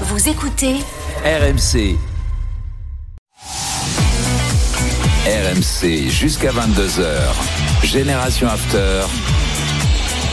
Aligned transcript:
Vous 0.00 0.28
écoutez 0.28 0.74
RMC. 1.24 1.96
RMC 5.24 6.10
jusqu'à 6.10 6.50
22h. 6.50 7.04
Génération 7.84 8.48
After. 8.48 9.02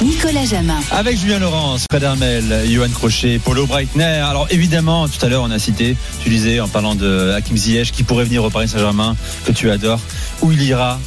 Nicolas 0.02 0.46
Jamin. 0.46 0.80
Avec 0.90 1.16
Julien 1.16 1.38
Laurence, 1.38 1.86
Fred 1.92 2.02
Hermel, 2.02 2.64
Johan 2.72 2.90
Crochet, 2.90 3.38
Paulo 3.38 3.68
Breitner. 3.68 4.04
Alors 4.04 4.48
évidemment, 4.50 5.08
tout 5.08 5.24
à 5.24 5.30
l'heure 5.30 5.44
on 5.44 5.52
a 5.52 5.60
cité, 5.60 5.96
tu 6.24 6.30
disais 6.30 6.60
en 6.60 6.68
parlant 6.68 6.96
de 6.96 7.32
Hakim 7.38 7.56
Ziyech 7.56 7.92
qui 7.92 8.02
pourrait 8.02 8.26
venir 8.26 8.44
au 8.44 8.50
Paris 8.50 8.68
Saint-Germain, 8.68 9.16
que 9.46 9.52
tu 9.52 9.70
adores. 9.70 10.02
Où 10.42 10.52
il 10.52 10.64
ira, 10.64 11.00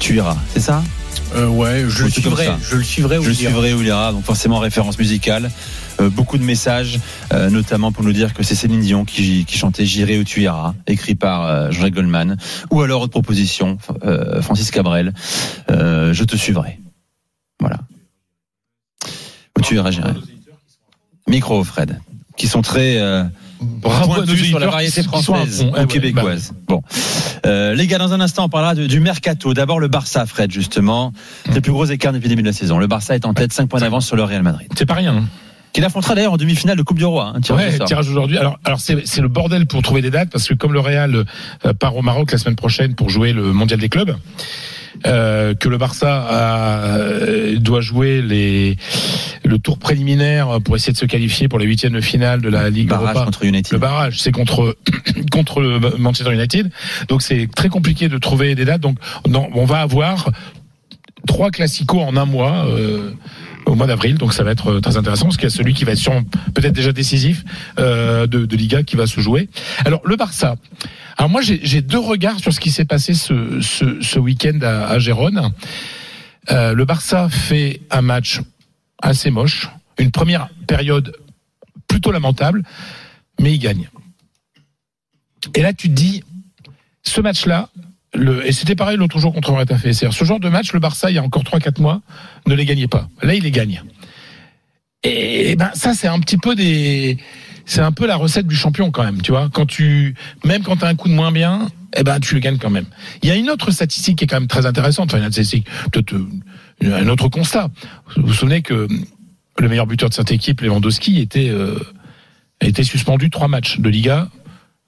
tu 0.00 0.16
iras, 0.16 0.36
c'est 0.52 0.60
ça? 0.60 0.82
Euh, 1.34 1.46
ouais, 1.48 1.84
je 1.88 2.02
Ou 2.02 2.06
le 2.06 2.10
suivrai. 2.10 2.48
Je 2.62 2.76
le 2.76 2.82
suivrai. 2.82 3.18
où 3.18 3.22
Je 3.22 3.30
il 3.30 3.40
ira. 3.42 3.50
suivrai 3.52 3.74
où 3.74 3.80
il 3.82 3.86
ira, 3.88 4.12
donc 4.12 4.24
forcément 4.24 4.58
référence 4.58 4.98
musicale. 4.98 5.50
Euh, 6.00 6.08
beaucoup 6.08 6.38
de 6.38 6.42
messages, 6.44 6.98
euh, 7.32 7.50
notamment 7.50 7.92
pour 7.92 8.02
nous 8.04 8.12
dire 8.12 8.32
que 8.32 8.42
c'est 8.42 8.54
Céline 8.54 8.80
Dion 8.80 9.04
qui, 9.04 9.44
qui 9.44 9.58
chantait 9.58 9.84
J'irai 9.84 10.18
où 10.18 10.24
tu 10.24 10.40
iras, 10.42 10.74
écrit 10.86 11.14
par 11.14 11.46
euh, 11.46 11.70
Jean-Jacques 11.70 11.94
Goldman. 11.94 12.36
Ou 12.70 12.80
alors 12.82 13.02
autre 13.02 13.12
proposition, 13.12 13.76
euh, 14.04 14.40
Francis 14.42 14.70
Cabrel, 14.70 15.12
euh, 15.70 16.12
Je 16.14 16.24
te 16.24 16.36
suivrai. 16.36 16.78
Voilà. 17.60 17.78
Où 19.58 19.62
tu 19.62 19.74
iras, 19.74 19.90
j'irai. 19.90 20.12
Micro, 21.28 21.62
Fred. 21.64 22.00
Qui 22.36 22.48
sont 22.48 22.62
très 22.62 22.96
euh, 22.98 23.24
Bravo 23.60 24.14
à 24.22 24.24
nos 24.24 24.34
sur 24.34 24.58
la 24.58 24.68
variété 24.68 25.02
qui 25.02 25.08
sont 25.22 25.34
à 25.34 25.44
française 25.44 25.58
fond. 25.60 25.68
ou 25.68 25.74
Eh 25.76 25.80
ouais, 25.80 25.86
québécoise. 25.86 26.52
Bon, 26.66 26.82
Euh, 27.46 27.74
les 27.74 27.86
gars, 27.86 27.98
dans 27.98 28.12
un 28.12 28.20
instant, 28.20 28.44
on 28.44 28.48
parlera 28.48 28.74
de- 28.74 28.86
du 28.86 29.00
mercato. 29.00 29.54
D'abord 29.54 29.80
le 29.80 29.88
Barça, 29.88 30.26
Fred, 30.26 30.50
justement. 30.50 31.12
C'est 31.46 31.54
le 31.54 31.60
plus 31.60 31.72
gros 31.72 31.84
écart 31.86 32.12
depuis 32.12 32.24
le 32.26 32.30
début 32.30 32.42
de 32.42 32.48
la 32.48 32.52
saison. 32.52 32.78
Le 32.78 32.86
Barça 32.86 33.14
est 33.14 33.24
en 33.26 33.34
tête, 33.34 33.52
5 33.52 33.68
points 33.68 33.80
d'avance 33.80 34.06
sur 34.06 34.16
le 34.16 34.22
Real 34.24 34.42
Madrid. 34.42 34.68
C'est 34.76 34.86
pas 34.86 34.94
rien. 34.94 35.14
hein. 35.16 35.24
Qu'il 35.72 35.84
affrontera 35.84 36.16
d'ailleurs 36.16 36.32
en 36.32 36.36
demi-finale 36.36 36.76
de 36.76 36.82
Coupe 36.82 36.98
du 36.98 37.04
Roi. 37.04 37.32
Hein, 37.34 37.40
tirage 37.40 37.78
Ouais, 37.78 37.84
tirage 37.86 38.08
aujourd'hui. 38.08 38.36
Alors, 38.38 38.58
alors 38.64 38.80
c'est 38.80 39.06
c'est 39.06 39.20
le 39.20 39.28
bordel 39.28 39.66
pour 39.66 39.82
trouver 39.82 40.02
des 40.02 40.10
dates 40.10 40.28
parce 40.28 40.48
que 40.48 40.54
comme 40.54 40.72
le 40.72 40.80
Real 40.80 41.14
euh, 41.64 41.72
part 41.74 41.96
au 41.96 42.02
Maroc 42.02 42.32
la 42.32 42.38
semaine 42.38 42.56
prochaine 42.56 42.96
pour 42.96 43.08
jouer 43.08 43.32
le 43.32 43.52
mondial 43.52 43.78
des 43.78 43.88
clubs, 43.88 44.16
euh, 45.06 45.54
que 45.54 45.68
le 45.68 45.78
Barça 45.78 46.26
a, 46.28 46.86
euh, 46.88 47.56
doit 47.58 47.80
jouer 47.80 48.22
les 48.22 48.76
le 49.44 49.58
tour 49.58 49.78
préliminaire 49.78 50.60
pour 50.62 50.76
essayer 50.76 50.92
de 50.92 50.98
se 50.98 51.06
qualifier 51.06 51.48
pour 51.48 51.58
les 51.58 51.66
huitièmes 51.66 51.92
de 51.94 52.00
finale 52.00 52.40
de 52.40 52.48
la 52.48 52.70
Ligue 52.70 52.88
Barrage 52.88 53.08
Europa. 53.14 53.24
contre 53.24 53.44
United. 53.44 53.72
Le 53.72 53.78
barrage, 53.78 54.20
c'est 54.20 54.32
contre 54.32 54.76
contre 55.32 55.60
le 55.60 55.78
Manchester 55.98 56.32
United. 56.32 56.70
Donc 57.08 57.22
c'est 57.22 57.48
très 57.54 57.68
compliqué 57.68 58.08
de 58.08 58.18
trouver 58.18 58.54
des 58.54 58.64
dates. 58.64 58.80
Donc 58.80 58.98
non, 59.28 59.48
on 59.54 59.64
va 59.64 59.80
avoir 59.80 60.30
trois 61.26 61.50
classicos 61.50 62.02
en 62.02 62.16
un 62.16 62.24
mois. 62.24 62.66
euh, 62.66 63.12
au 63.70 63.74
mois 63.76 63.86
d'avril, 63.86 64.18
donc 64.18 64.32
ça 64.34 64.42
va 64.42 64.50
être 64.50 64.72
euh, 64.72 64.80
très 64.80 64.96
intéressant 64.96 65.26
parce 65.26 65.36
qu'il 65.36 65.44
y 65.44 65.52
a 65.52 65.56
celui 65.56 65.74
qui 65.74 65.84
va 65.84 65.92
être 65.92 66.10
peut-être 66.54 66.74
déjà 66.74 66.92
décisif 66.92 67.44
euh, 67.78 68.26
de, 68.26 68.44
de 68.44 68.56
Liga 68.56 68.82
qui 68.82 68.96
va 68.96 69.06
se 69.06 69.20
jouer. 69.20 69.48
Alors 69.84 70.00
le 70.04 70.16
Barça. 70.16 70.56
Alors 71.16 71.30
moi 71.30 71.40
j'ai 71.40 71.60
j'ai 71.62 71.80
deux 71.80 71.98
regards 71.98 72.40
sur 72.40 72.52
ce 72.52 72.60
qui 72.60 72.70
s'est 72.70 72.84
passé 72.84 73.14
ce, 73.14 73.60
ce, 73.60 74.00
ce 74.00 74.18
week-end 74.18 74.58
à, 74.62 74.88
à 74.88 74.98
Gérone. 74.98 75.52
Euh, 76.50 76.74
le 76.74 76.84
Barça 76.84 77.28
fait 77.28 77.80
un 77.90 78.02
match 78.02 78.40
assez 79.02 79.30
moche, 79.30 79.68
une 79.98 80.10
première 80.10 80.48
période 80.66 81.14
plutôt 81.86 82.12
lamentable, 82.12 82.62
mais 83.40 83.52
il 83.54 83.58
gagne. 83.58 83.88
Et 85.54 85.62
là, 85.62 85.72
tu 85.72 85.88
te 85.88 85.94
dis, 85.94 86.22
ce 87.02 87.20
match-là, 87.20 87.68
le, 88.14 88.46
et 88.46 88.52
c'était 88.52 88.74
pareil 88.74 88.96
l'autre 88.96 89.18
jour 89.18 89.32
contre 89.32 89.52
Retafe. 89.52 89.90
Ce 89.92 90.24
genre 90.24 90.40
de 90.40 90.48
match, 90.48 90.72
le 90.72 90.80
Barça, 90.80 91.10
il 91.10 91.14
y 91.14 91.18
a 91.18 91.22
encore 91.22 91.42
3-4 91.42 91.80
mois, 91.80 92.00
ne 92.46 92.54
les 92.54 92.64
gagnait 92.64 92.88
pas. 92.88 93.08
Là, 93.22 93.34
il 93.34 93.44
les 93.44 93.50
gagne. 93.50 93.82
Et, 95.02 95.56
ben, 95.56 95.70
ça, 95.74 95.94
c'est 95.94 96.08
un 96.08 96.18
petit 96.18 96.36
peu 96.36 96.54
des, 96.54 97.18
c'est 97.66 97.80
un 97.80 97.92
peu 97.92 98.06
la 98.06 98.16
recette 98.16 98.46
du 98.46 98.56
champion 98.56 98.90
quand 98.90 99.04
même, 99.04 99.22
tu 99.22 99.30
vois. 99.32 99.48
Quand 99.52 99.66
tu, 99.66 100.14
même 100.44 100.62
quand 100.62 100.76
tu 100.76 100.84
as 100.84 100.88
un 100.88 100.96
coup 100.96 101.08
de 101.08 101.14
moins 101.14 101.32
bien, 101.32 101.68
eh 101.96 102.02
ben, 102.02 102.20
tu 102.20 102.34
le 102.34 102.40
gagnes 102.40 102.58
quand 102.58 102.70
même. 102.70 102.86
Il 103.22 103.28
y 103.28 103.32
a 103.32 103.36
une 103.36 103.48
autre 103.48 103.70
statistique 103.70 104.18
qui 104.18 104.24
est 104.24 104.26
quand 104.26 104.40
même 104.40 104.48
très 104.48 104.66
intéressante. 104.66 105.12
Enfin, 105.12 105.22
une 105.22 105.30
statistique, 105.30 105.66
euh, 105.96 107.02
un 107.02 107.08
autre 107.08 107.28
constat. 107.28 107.70
Vous 108.16 108.26
vous 108.26 108.34
souvenez 108.34 108.62
que 108.62 108.88
le 109.58 109.68
meilleur 109.68 109.86
buteur 109.86 110.08
de 110.08 110.14
cette 110.14 110.32
équipe, 110.32 110.60
Lewandowski, 110.60 111.20
était, 111.20 111.48
euh, 111.48 111.78
été 112.60 112.82
suspendu 112.82 113.30
trois 113.30 113.48
matchs 113.48 113.78
de 113.78 113.88
Liga 113.88 114.28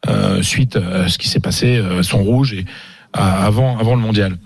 euh, 0.09 0.43
suite 0.43 0.77
à 0.77 1.09
ce 1.09 1.19
qui 1.19 1.28
s'est 1.28 1.41
passé, 1.41 1.77
euh, 1.77 2.03
son 2.03 2.22
rouge 2.22 2.54
et 2.54 2.65
avant, 3.12 3.78
avant 3.78 3.95
le 3.95 4.00
mondial. 4.00 4.39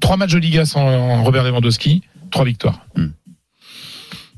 Trois 0.00 0.16
matchs 0.16 0.32
de 0.32 0.38
Liga 0.38 0.64
sans 0.66 1.22
Robert 1.22 1.44
Lewandowski, 1.44 2.02
trois 2.30 2.44
victoires. 2.44 2.80
Hmm. 2.96 3.08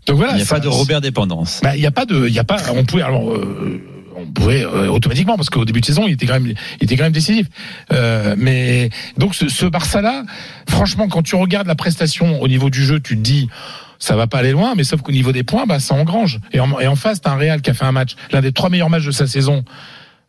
Donc 0.06 0.16
voilà. 0.16 0.32
Il 0.32 0.36
n'y 0.36 0.42
a 0.42 0.44
ça- 0.44 0.54
pas 0.56 0.60
de 0.60 0.68
Robert 0.68 1.00
dépendance. 1.00 1.60
bah, 1.62 1.76
il 1.76 1.82
y 1.82 1.86
a 1.86 1.90
pas 1.90 2.06
de, 2.06 2.26
il 2.28 2.32
y 2.34 2.38
a 2.38 2.44
pas, 2.44 2.58
on 2.74 2.84
pouvait 2.84 3.02
alors. 3.02 3.32
euh, 3.32 3.82
on 4.18 4.24
pouvait 4.32 4.64
euh, 4.64 4.88
automatiquement 4.88 5.36
parce 5.36 5.50
qu'au 5.50 5.66
début 5.66 5.82
de 5.82 5.84
saison 5.84 6.04
il 6.06 6.14
était 6.14 6.24
quand 6.24 6.40
même 6.40 6.46
il 6.46 6.84
était 6.84 6.96
quand 6.96 7.02
même 7.04 7.12
décisif 7.12 7.48
Euh, 7.92 8.34
mais 8.38 8.88
donc 9.18 9.34
ce, 9.34 9.46
ce 9.50 9.66
Barça 9.66 10.00
là 10.00 10.24
franchement 10.66 11.06
quand 11.06 11.22
tu 11.22 11.34
regardes 11.36 11.66
la 11.66 11.74
prestation 11.74 12.40
au 12.40 12.48
niveau 12.48 12.70
du 12.70 12.82
jeu 12.82 12.98
tu 12.98 13.14
te 13.14 13.20
dis 13.20 13.50
ça 13.98 14.16
va 14.16 14.26
pas 14.26 14.38
aller 14.38 14.52
loin 14.52 14.72
mais 14.74 14.84
sauf 14.84 15.02
qu'au 15.02 15.12
niveau 15.12 15.32
des 15.32 15.42
points 15.42 15.66
bah 15.66 15.80
ça 15.80 15.94
engrange 15.94 16.38
et 16.54 16.60
en, 16.60 16.80
et 16.80 16.86
en 16.86 16.96
face 16.96 17.20
t'as 17.20 17.32
un 17.32 17.36
Real 17.36 17.60
qui 17.60 17.68
a 17.68 17.74
fait 17.74 17.84
un 17.84 17.92
match 17.92 18.16
l'un 18.32 18.40
des 18.40 18.52
trois 18.52 18.70
meilleurs 18.70 18.88
matchs 18.88 19.04
de 19.04 19.10
sa 19.10 19.26
saison 19.26 19.64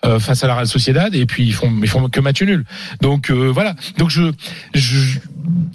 euh, 0.06 0.20
face 0.20 0.44
à 0.44 0.48
la 0.48 0.56
Real 0.56 0.68
Sociedad 0.68 1.16
et 1.16 1.26
puis 1.26 1.44
ils 1.44 1.54
font 1.54 1.74
ils 1.82 1.90
font 1.90 2.08
que 2.10 2.20
match 2.20 2.42
nul. 2.42 2.66
Donc 3.02 3.32
euh, 3.32 3.48
voilà. 3.48 3.76
Donc 3.98 4.10
je 4.10 4.32
je 4.74 5.20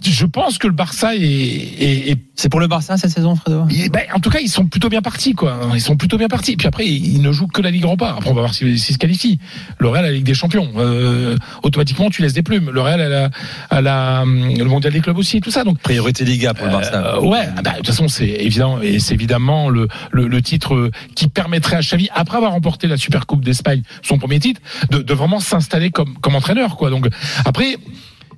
je 0.04 0.26
pense 0.26 0.58
que 0.58 0.66
le 0.66 0.72
Barça 0.72 1.14
est, 1.14 1.20
est, 1.20 2.10
est 2.10 2.18
C'est 2.34 2.48
pour 2.48 2.60
le 2.60 2.66
Barça 2.66 2.96
cette 2.96 3.10
saison, 3.10 3.36
Fredo? 3.36 3.64
Ben, 3.92 4.02
en 4.14 4.20
tout 4.20 4.30
cas, 4.30 4.40
ils 4.40 4.48
sont 4.48 4.66
plutôt 4.66 4.88
bien 4.88 5.02
partis, 5.02 5.32
quoi. 5.34 5.60
Ils 5.74 5.80
sont 5.80 5.96
plutôt 5.96 6.18
bien 6.18 6.28
partis. 6.28 6.56
Puis 6.56 6.66
après, 6.66 6.86
ils 6.86 7.22
ne 7.22 7.32
jouent 7.32 7.46
que 7.46 7.62
la 7.62 7.70
Ligue 7.70 7.84
Europa. 7.84 8.14
Après, 8.16 8.30
on 8.30 8.34
va 8.34 8.40
voir 8.42 8.54
s'ils 8.54 8.78
s'ils 8.78 8.94
se 8.94 8.98
qualifient. 8.98 9.38
Le 9.78 9.88
Real 9.88 10.04
la 10.04 10.10
Ligue 10.12 10.24
des 10.24 10.34
Champions. 10.34 10.70
Euh, 10.76 11.36
automatiquement, 11.62 12.10
tu 12.10 12.22
laisses 12.22 12.32
des 12.32 12.42
plumes. 12.42 12.70
Le 12.70 12.80
Real 12.80 13.00
a, 13.00 13.08
la, 13.08 13.30
a 13.70 13.80
la, 13.80 14.24
le 14.26 14.64
Mondial 14.64 14.92
des 14.92 15.00
clubs 15.00 15.18
aussi, 15.18 15.40
tout 15.40 15.50
ça. 15.50 15.64
Donc, 15.64 15.78
Priorité 15.78 16.24
Liga 16.24 16.54
pour 16.54 16.66
le 16.66 16.72
Barça. 16.72 17.16
euh, 17.16 17.20
ouais, 17.20 17.48
bah, 17.62 17.72
de 17.72 17.76
toute 17.78 17.86
façon, 17.86 18.08
c'est 18.08 18.26
évident, 18.28 18.80
et 18.80 18.98
c'est 18.98 19.14
évidemment 19.14 19.68
le, 19.68 19.88
le, 20.10 20.26
le 20.28 20.42
titre 20.42 20.90
qui 21.14 21.28
permettrait 21.28 21.76
à 21.76 21.80
Xavi, 21.80 22.08
après 22.14 22.36
avoir 22.38 22.52
remporté 22.52 22.86
la 22.88 22.96
Super 22.96 23.26
Coupe 23.26 23.44
d'Espagne, 23.44 23.82
son 24.02 24.18
premier 24.18 24.40
titre, 24.40 24.60
de, 24.90 24.98
de 24.98 25.14
vraiment 25.14 25.40
s'installer 25.40 25.90
comme, 25.90 26.14
comme 26.18 26.34
entraîneur, 26.34 26.76
quoi. 26.76 26.90
Donc, 26.90 27.08
après, 27.44 27.76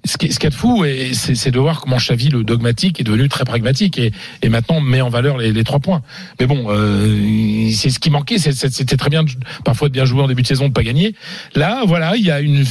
ce 0.04 0.18
qui, 0.18 0.32
ce 0.32 0.38
qui 0.38 0.46
est 0.46 0.54
fou, 0.54 0.84
c'est 1.12 1.50
de 1.50 1.58
voir 1.58 1.80
comment 1.80 1.96
Xavi, 1.96 2.28
le 2.28 2.44
dogmatique, 2.44 3.00
est 3.00 3.04
devenu 3.04 3.28
très 3.28 3.44
pragmatique 3.44 3.98
et, 3.98 4.12
et 4.42 4.48
maintenant 4.50 4.80
met 4.80 5.00
en 5.00 5.08
valeur 5.08 5.38
les, 5.38 5.52
les 5.52 5.64
trois 5.64 5.78
points. 5.80 6.02
Mais 6.38 6.46
bon, 6.46 6.66
euh, 6.68 7.70
c'est 7.72 7.88
ce 7.90 7.98
qui 7.98 8.10
manquait. 8.10 8.38
C'était 8.38 8.96
très 8.96 9.08
bien, 9.10 9.22
de- 9.22 9.30
parfois 9.64 9.88
de 9.88 9.94
bien 9.94 10.04
jouer 10.04 10.22
en 10.22 10.28
début 10.28 10.42
de 10.42 10.46
saison, 10.46 10.68
de 10.68 10.72
pas 10.74 10.82
gagner. 10.82 11.14
Là, 11.54 11.82
voilà, 11.86 12.16
il 12.16 12.24
y 12.24 12.30
a 12.30 12.40
une, 12.40 12.64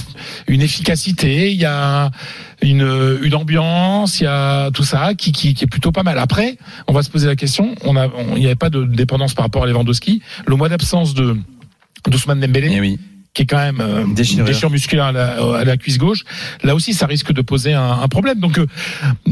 une 0.48 0.62
efficacité, 0.62 1.52
il 1.52 1.60
y 1.60 1.66
a 1.66 2.12
une, 2.62 3.18
une 3.24 3.36
ambiance, 3.36 4.20
il 4.20 4.26
y 4.26 4.28
a 4.28 4.70
tout 4.72 4.84
ça 4.84 5.14
qui, 5.16 5.32
qui, 5.32 5.54
qui 5.56 5.64
est 5.64 5.68
plutôt 5.68 5.92
pas 5.92 6.04
mal. 6.04 6.20
Après, 6.20 6.58
on 6.88 6.94
va 6.94 7.02
se 7.04 7.10
poser 7.10 7.28
la 7.28 7.36
question. 7.36 7.74
On 7.84 7.96
a, 7.98 8.10
il 8.36 8.40
n'y 8.42 8.46
avait 8.46 8.56
pas 8.56 8.70
de 8.70 8.84
dépendance 8.86 9.34
par 9.34 9.44
rapport 9.46 9.64
à 9.64 9.68
Lewandowski. 9.68 10.22
Le 10.46 10.56
mois 10.56 10.70
d'absence 10.70 11.14
de 11.14 11.36
d'Ousmane 12.08 12.42
Dembélé 12.42 12.70
Eh 12.74 12.80
oui. 12.82 13.00
Qui 13.34 13.44
est 13.44 13.46
quand 13.46 13.58
même 13.58 13.82
euh, 13.82 14.04
une 14.06 14.14
Déchirure. 14.14 14.46
déchirure 14.46 14.70
musculaire 14.70 15.06
à 15.06 15.12
la, 15.12 15.58
à 15.58 15.64
la 15.64 15.78
cuisse 15.78 15.98
gauche. 15.98 16.24
Là 16.64 16.76
aussi, 16.76 16.94
ça 16.94 17.08
risque 17.08 17.32
de 17.34 17.42
poser 17.42 17.74
un, 17.74 18.00
un 18.02 18.08
problème. 18.08 18.40
Donc 18.40 18.60
euh, 18.60 18.68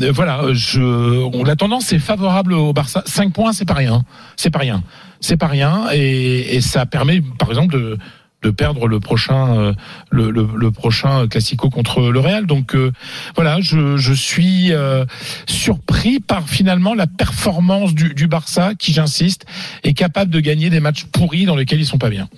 euh, 0.01 0.12
voilà, 0.12 0.41
je, 0.53 0.81
on, 0.81 1.44
la 1.44 1.56
tendance 1.56 1.94
est 1.94 2.00
favorable 2.00 2.53
au 2.53 2.73
Barça. 2.73 3.03
5 3.06 3.31
points, 3.34 3.53
c'est 3.53 3.66
pas 3.66 3.75
rien. 3.75 4.03
C'est 4.38 4.50
pas 4.50 4.59
rien. 4.59 4.84
C'est 5.19 5.38
pas 5.38 5.47
rien. 5.47 5.88
Et, 5.94 6.56
et 6.56 6.61
ça 6.61 6.85
permet, 6.85 7.22
par 7.38 7.50
exemple, 7.50 7.73
de 7.75 7.97
de 8.44 8.50
perdre 8.50 8.88
le 8.88 9.00
prochain 9.00 9.56
euh, 9.56 9.73
le, 10.09 10.31
le, 10.31 10.47
le 10.56 10.72
prochain 10.72 11.28
classico 11.28 11.69
contre 11.69 12.09
le 12.09 12.19
Real 12.19 12.47
donc 12.47 12.73
euh, 12.75 12.91
voilà 13.35 13.61
je, 13.61 13.97
je 13.97 14.13
suis 14.13 14.73
euh, 14.73 15.06
surpris 15.47 16.19
par 16.19 16.50
finalement 16.50 16.95
la 16.95 17.06
performance 17.06 17.94
du, 17.94 18.16
du 18.16 18.25
Barça 18.25 18.73
qui 18.73 18.94
j'insiste 18.94 19.45
est 19.84 19.94
capable 19.94 20.31
de 20.31 20.40
gagner 20.40 20.72
des 20.72 20.79
matchs 20.79 21.03
pourris 21.06 21.45
dans 21.45 21.56
lesquels 21.56 21.79
ils 21.79 21.85
sont 21.85 22.00
pas 22.00 22.09
bien 22.09 22.29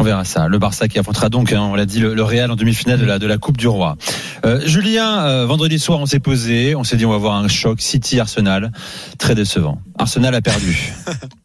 On 0.00 0.02
verra 0.02 0.24
ça. 0.24 0.48
Le 0.48 0.58
Barça 0.58 0.88
qui 0.88 0.98
affrontera 0.98 1.28
donc, 1.28 1.52
hein, 1.52 1.60
on 1.60 1.74
l'a 1.74 1.84
dit, 1.84 2.00
le, 2.00 2.22
Real 2.22 2.50
en 2.50 2.56
demi-finale 2.56 2.98
de 2.98 3.04
la, 3.04 3.18
de 3.18 3.26
la 3.26 3.36
Coupe 3.36 3.58
du 3.58 3.68
Roi. 3.68 3.98
Euh, 4.46 4.58
Julien, 4.64 5.26
euh, 5.26 5.44
vendredi 5.44 5.78
soir, 5.78 6.00
on 6.00 6.06
s'est 6.06 6.20
posé, 6.20 6.74
on 6.74 6.84
s'est 6.84 6.96
dit 6.96 7.04
on 7.04 7.10
va 7.10 7.18
voir 7.18 7.34
un 7.34 7.48
choc 7.48 7.82
City-Arsenal. 7.82 8.72
Très 9.18 9.34
décevant. 9.34 9.78
Arsenal 9.98 10.34
a 10.34 10.40
perdu. 10.40 10.94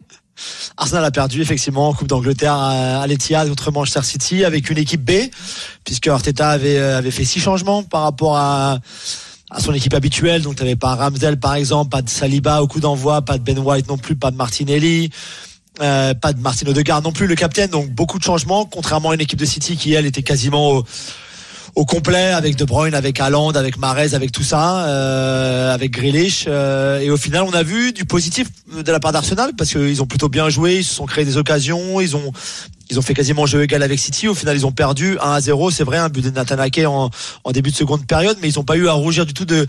Arsenal 0.77 1.03
a 1.03 1.11
perdu 1.11 1.41
effectivement 1.41 1.89
en 1.89 1.93
Coupe 1.93 2.07
d'Angleterre 2.07 2.53
à 2.53 3.01
à 3.01 3.07
l'Etihad 3.07 3.49
contre 3.49 3.73
Manchester 3.73 4.03
City 4.03 4.45
avec 4.45 4.69
une 4.69 4.77
équipe 4.77 5.03
B, 5.03 5.29
puisque 5.83 6.07
Arteta 6.07 6.47
avait, 6.47 6.77
euh, 6.77 6.97
avait 6.97 7.11
fait 7.11 7.25
six 7.25 7.41
changements 7.41 7.83
par 7.83 8.03
rapport 8.03 8.37
à, 8.37 8.79
à 9.51 9.59
son 9.59 9.73
équipe 9.73 9.93
habituelle. 9.93 10.43
Donc, 10.43 10.55
tu 10.55 10.63
n'avais 10.63 10.77
pas 10.77 10.95
Ramsdale 10.95 11.37
par 11.41 11.55
exemple, 11.55 11.89
pas 11.89 12.01
de 12.01 12.09
Saliba 12.09 12.61
au 12.61 12.67
coup 12.67 12.79
d'envoi, 12.79 13.21
pas 13.21 13.37
de 13.37 13.43
Ben 13.43 13.59
White 13.59 13.89
non 13.89 13.97
plus, 13.97 14.15
pas 14.15 14.31
de 14.31 14.37
Martinelli. 14.37 15.09
Euh, 15.81 16.13
pas 16.13 16.33
de 16.33 16.39
Martin 16.39 16.67
Odegaard 16.67 17.01
non 17.01 17.11
plus, 17.11 17.27
le 17.27 17.35
capitaine. 17.35 17.69
Donc 17.69 17.89
beaucoup 17.89 18.17
de 18.19 18.23
changements, 18.23 18.65
contrairement 18.65 19.09
à 19.09 19.15
une 19.15 19.21
équipe 19.21 19.39
de 19.39 19.45
City 19.45 19.75
qui 19.75 19.93
elle 19.93 20.05
était 20.05 20.23
quasiment 20.23 20.71
au, 20.71 20.85
au 21.75 21.85
complet 21.85 22.31
avec 22.31 22.55
De 22.55 22.63
Bruyne, 22.63 22.93
avec 22.95 23.19
Haaland, 23.19 23.51
avec 23.51 23.77
Mahrez, 23.77 24.13
avec 24.13 24.31
tout 24.31 24.43
ça, 24.43 24.85
euh, 24.87 25.73
avec 25.73 25.91
Grealish. 25.91 26.45
euh, 26.47 26.99
et 26.99 27.09
au 27.09 27.17
final, 27.17 27.43
on 27.43 27.51
a 27.51 27.63
vu 27.63 27.91
du 27.91 28.05
positif 28.05 28.47
de 28.73 28.91
la 28.91 28.99
part 28.99 29.11
d'Arsenal 29.11 29.51
parce 29.57 29.71
qu'ils 29.71 30.01
ont 30.01 30.05
plutôt 30.05 30.29
bien 30.29 30.49
joué, 30.49 30.77
ils 30.77 30.83
se 30.85 30.95
sont 30.95 31.05
créés 31.05 31.25
des 31.25 31.37
occasions, 31.37 31.99
ils 31.99 32.15
ont 32.15 32.31
ils 32.89 32.99
ont 32.99 33.01
fait 33.01 33.15
quasiment 33.15 33.47
jeu 33.47 33.63
égal 33.63 33.81
avec 33.81 33.99
City. 33.99 34.27
Au 34.27 34.35
final, 34.35 34.55
ils 34.55 34.65
ont 34.65 34.71
perdu 34.71 35.17
1 35.19 35.31
à 35.31 35.41
0. 35.41 35.71
C'est 35.71 35.83
vrai, 35.83 35.97
un 35.97 36.07
but 36.07 36.23
de 36.23 36.29
Nathan 36.29 36.57
en, 36.85 37.09
en 37.43 37.51
début 37.51 37.71
de 37.71 37.75
seconde 37.75 38.05
période, 38.05 38.37
mais 38.41 38.49
ils 38.49 38.55
n'ont 38.57 38.63
pas 38.63 38.77
eu 38.77 38.87
à 38.87 38.93
rougir 38.93 39.25
du 39.25 39.33
tout 39.33 39.45
de 39.45 39.65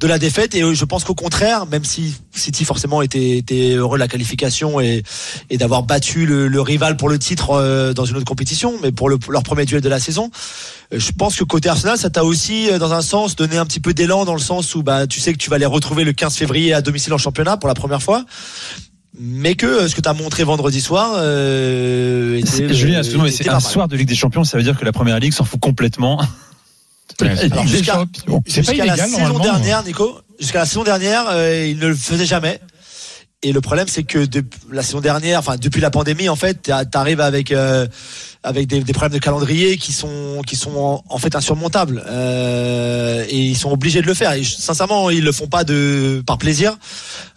de 0.00 0.06
la 0.08 0.18
défaite 0.18 0.54
et 0.54 0.62
euh, 0.62 0.74
je 0.74 0.84
pense 0.84 1.04
qu'au 1.04 1.14
contraire 1.14 1.66
même 1.66 1.84
si 1.84 2.14
City 2.34 2.64
forcément 2.64 3.02
était, 3.02 3.36
était 3.38 3.74
heureux 3.74 3.96
de 3.96 4.00
la 4.00 4.08
qualification 4.08 4.80
et, 4.80 5.02
et 5.50 5.58
d'avoir 5.58 5.84
battu 5.84 6.26
le, 6.26 6.48
le 6.48 6.60
rival 6.60 6.96
pour 6.96 7.08
le 7.08 7.18
titre 7.18 7.50
euh, 7.50 7.92
dans 7.92 8.04
une 8.04 8.16
autre 8.16 8.24
compétition 8.24 8.74
mais 8.82 8.90
pour 8.90 9.08
le, 9.08 9.18
leur 9.28 9.42
premier 9.44 9.64
duel 9.64 9.80
de 9.80 9.88
la 9.88 10.00
saison 10.00 10.30
euh, 10.92 10.98
je 10.98 11.12
pense 11.12 11.36
que 11.36 11.44
côté 11.44 11.68
Arsenal 11.68 11.96
ça 11.98 12.10
t'a 12.10 12.24
aussi 12.24 12.68
dans 12.80 12.92
un 12.92 13.02
sens 13.02 13.36
donné 13.36 13.58
un 13.58 13.64
petit 13.66 13.80
peu 13.80 13.94
d'élan 13.94 14.24
dans 14.24 14.34
le 14.34 14.40
sens 14.40 14.74
où 14.74 14.82
bah 14.82 15.06
tu 15.06 15.20
sais 15.20 15.32
que 15.32 15.38
tu 15.38 15.50
vas 15.50 15.58
les 15.58 15.66
retrouver 15.66 16.02
le 16.04 16.12
15 16.12 16.34
février 16.34 16.72
à 16.72 16.80
domicile 16.82 17.12
en 17.14 17.18
championnat 17.18 17.56
pour 17.56 17.68
la 17.68 17.74
première 17.74 18.02
fois 18.02 18.24
mais 19.20 19.54
que 19.56 19.88
ce 19.88 19.94
que 19.94 20.00
tu 20.00 20.08
as 20.08 20.14
montré 20.14 20.42
vendredi 20.42 20.80
soir 20.80 21.12
euh, 21.18 22.38
était, 22.38 22.48
C'est- 22.50 22.72
Julien, 22.74 22.98
excuse-moi, 23.00 23.30
c'est 23.30 23.46
un 23.48 23.52
mal. 23.52 23.60
soir 23.60 23.86
de 23.86 23.94
Ligue 23.94 24.08
des 24.08 24.14
Champions, 24.14 24.42
ça 24.42 24.56
veut 24.56 24.62
dire 24.64 24.76
que 24.78 24.86
la 24.86 24.92
première 24.92 25.20
ligue 25.20 25.34
s'en 25.34 25.44
fout 25.44 25.60
complètement. 25.60 26.18
Jusqu'à- 27.66 27.92
la 28.86 28.96
saison 29.18 29.38
dernière, 29.44 29.84
Nico. 29.84 30.18
Jusqu'à 30.40 30.58
la 30.60 30.66
saison 30.66 30.84
dernière, 30.84 31.24
euh, 31.30 31.66
il 31.70 31.78
ne 31.78 31.88
le 31.88 31.94
faisait 31.94 32.26
jamais. 32.26 32.58
Et 33.44 33.52
le 33.52 33.60
problème, 33.60 33.88
c'est 33.88 34.04
que 34.04 34.24
depuis 34.24 34.60
la 34.70 34.82
saison 34.84 35.00
dernière, 35.00 35.40
enfin 35.40 35.56
depuis 35.56 35.80
la 35.80 35.90
pandémie, 35.90 36.28
en 36.28 36.36
fait, 36.36 36.62
t'a- 36.62 36.84
t'arrives 36.84 37.20
avec 37.20 37.50
euh, 37.50 37.88
avec 38.44 38.68
des, 38.68 38.80
des 38.80 38.92
problèmes 38.92 39.12
de 39.18 39.18
calendrier 39.18 39.76
qui 39.78 39.92
sont 39.92 40.42
qui 40.46 40.54
sont 40.54 40.76
en, 40.76 41.04
en 41.08 41.18
fait 41.18 41.34
insurmontables. 41.34 42.04
Euh, 42.06 43.24
et 43.28 43.36
ils 43.38 43.56
sont 43.56 43.70
obligés 43.72 44.00
de 44.00 44.06
le 44.06 44.14
faire. 44.14 44.32
Et 44.34 44.44
sincèrement, 44.44 45.10
ils 45.10 45.24
le 45.24 45.32
font 45.32 45.48
pas 45.48 45.64
de 45.64 46.22
par 46.24 46.38
plaisir, 46.38 46.76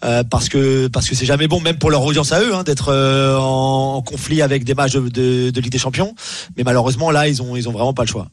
euh, 0.03 0.23
parce 0.23 0.47
que 0.47 0.87
parce 0.87 1.09
que 1.09 1.15
c'est 1.15 1.25
jamais 1.25 1.47
bon, 1.47 1.59
même 1.59 1.77
pour 1.79 1.89
leur 1.89 2.03
audience 2.03 2.31
à 2.31 2.41
eux, 2.41 2.53
hein, 2.53 2.61
d'être 2.63 2.93
en, 2.93 3.95
en 3.95 4.01
conflit 4.03 4.43
avec 4.43 4.63
des 4.63 4.75
matchs 4.75 4.93
de, 4.93 5.09
de, 5.09 5.49
de 5.49 5.61
Ligue 5.61 5.71
des 5.71 5.79
Champions. 5.79 6.13
Mais 6.55 6.63
malheureusement, 6.63 7.09
là, 7.09 7.27
ils 7.27 7.41
ont 7.41 7.55
ils 7.55 7.67
ont 7.67 7.71
vraiment 7.71 7.93
pas 7.95 8.03
le 8.03 8.09
choix. 8.09 8.27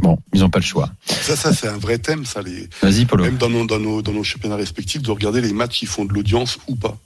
Bon, 0.00 0.18
ils 0.34 0.40
n'ont 0.40 0.50
pas 0.50 0.58
le 0.58 0.64
choix. 0.64 0.90
Ça, 1.06 1.36
ça 1.36 1.52
c'est 1.54 1.68
un 1.68 1.78
vrai 1.78 1.98
thème, 1.98 2.24
ça, 2.26 2.42
les, 2.42 2.68
Vas-y, 2.82 3.06
Polo. 3.06 3.24
même 3.24 3.36
dans 3.38 3.48
nos, 3.48 3.64
dans, 3.66 3.78
nos, 3.80 4.02
dans 4.02 4.12
nos 4.12 4.24
championnats 4.24 4.56
respectifs, 4.56 5.02
de 5.02 5.10
regarder 5.10 5.40
les 5.40 5.52
matchs 5.52 5.78
qui 5.80 5.86
font 5.86 6.04
de 6.04 6.12
l'audience 6.12 6.58
ou 6.68 6.76
pas. 6.76 6.96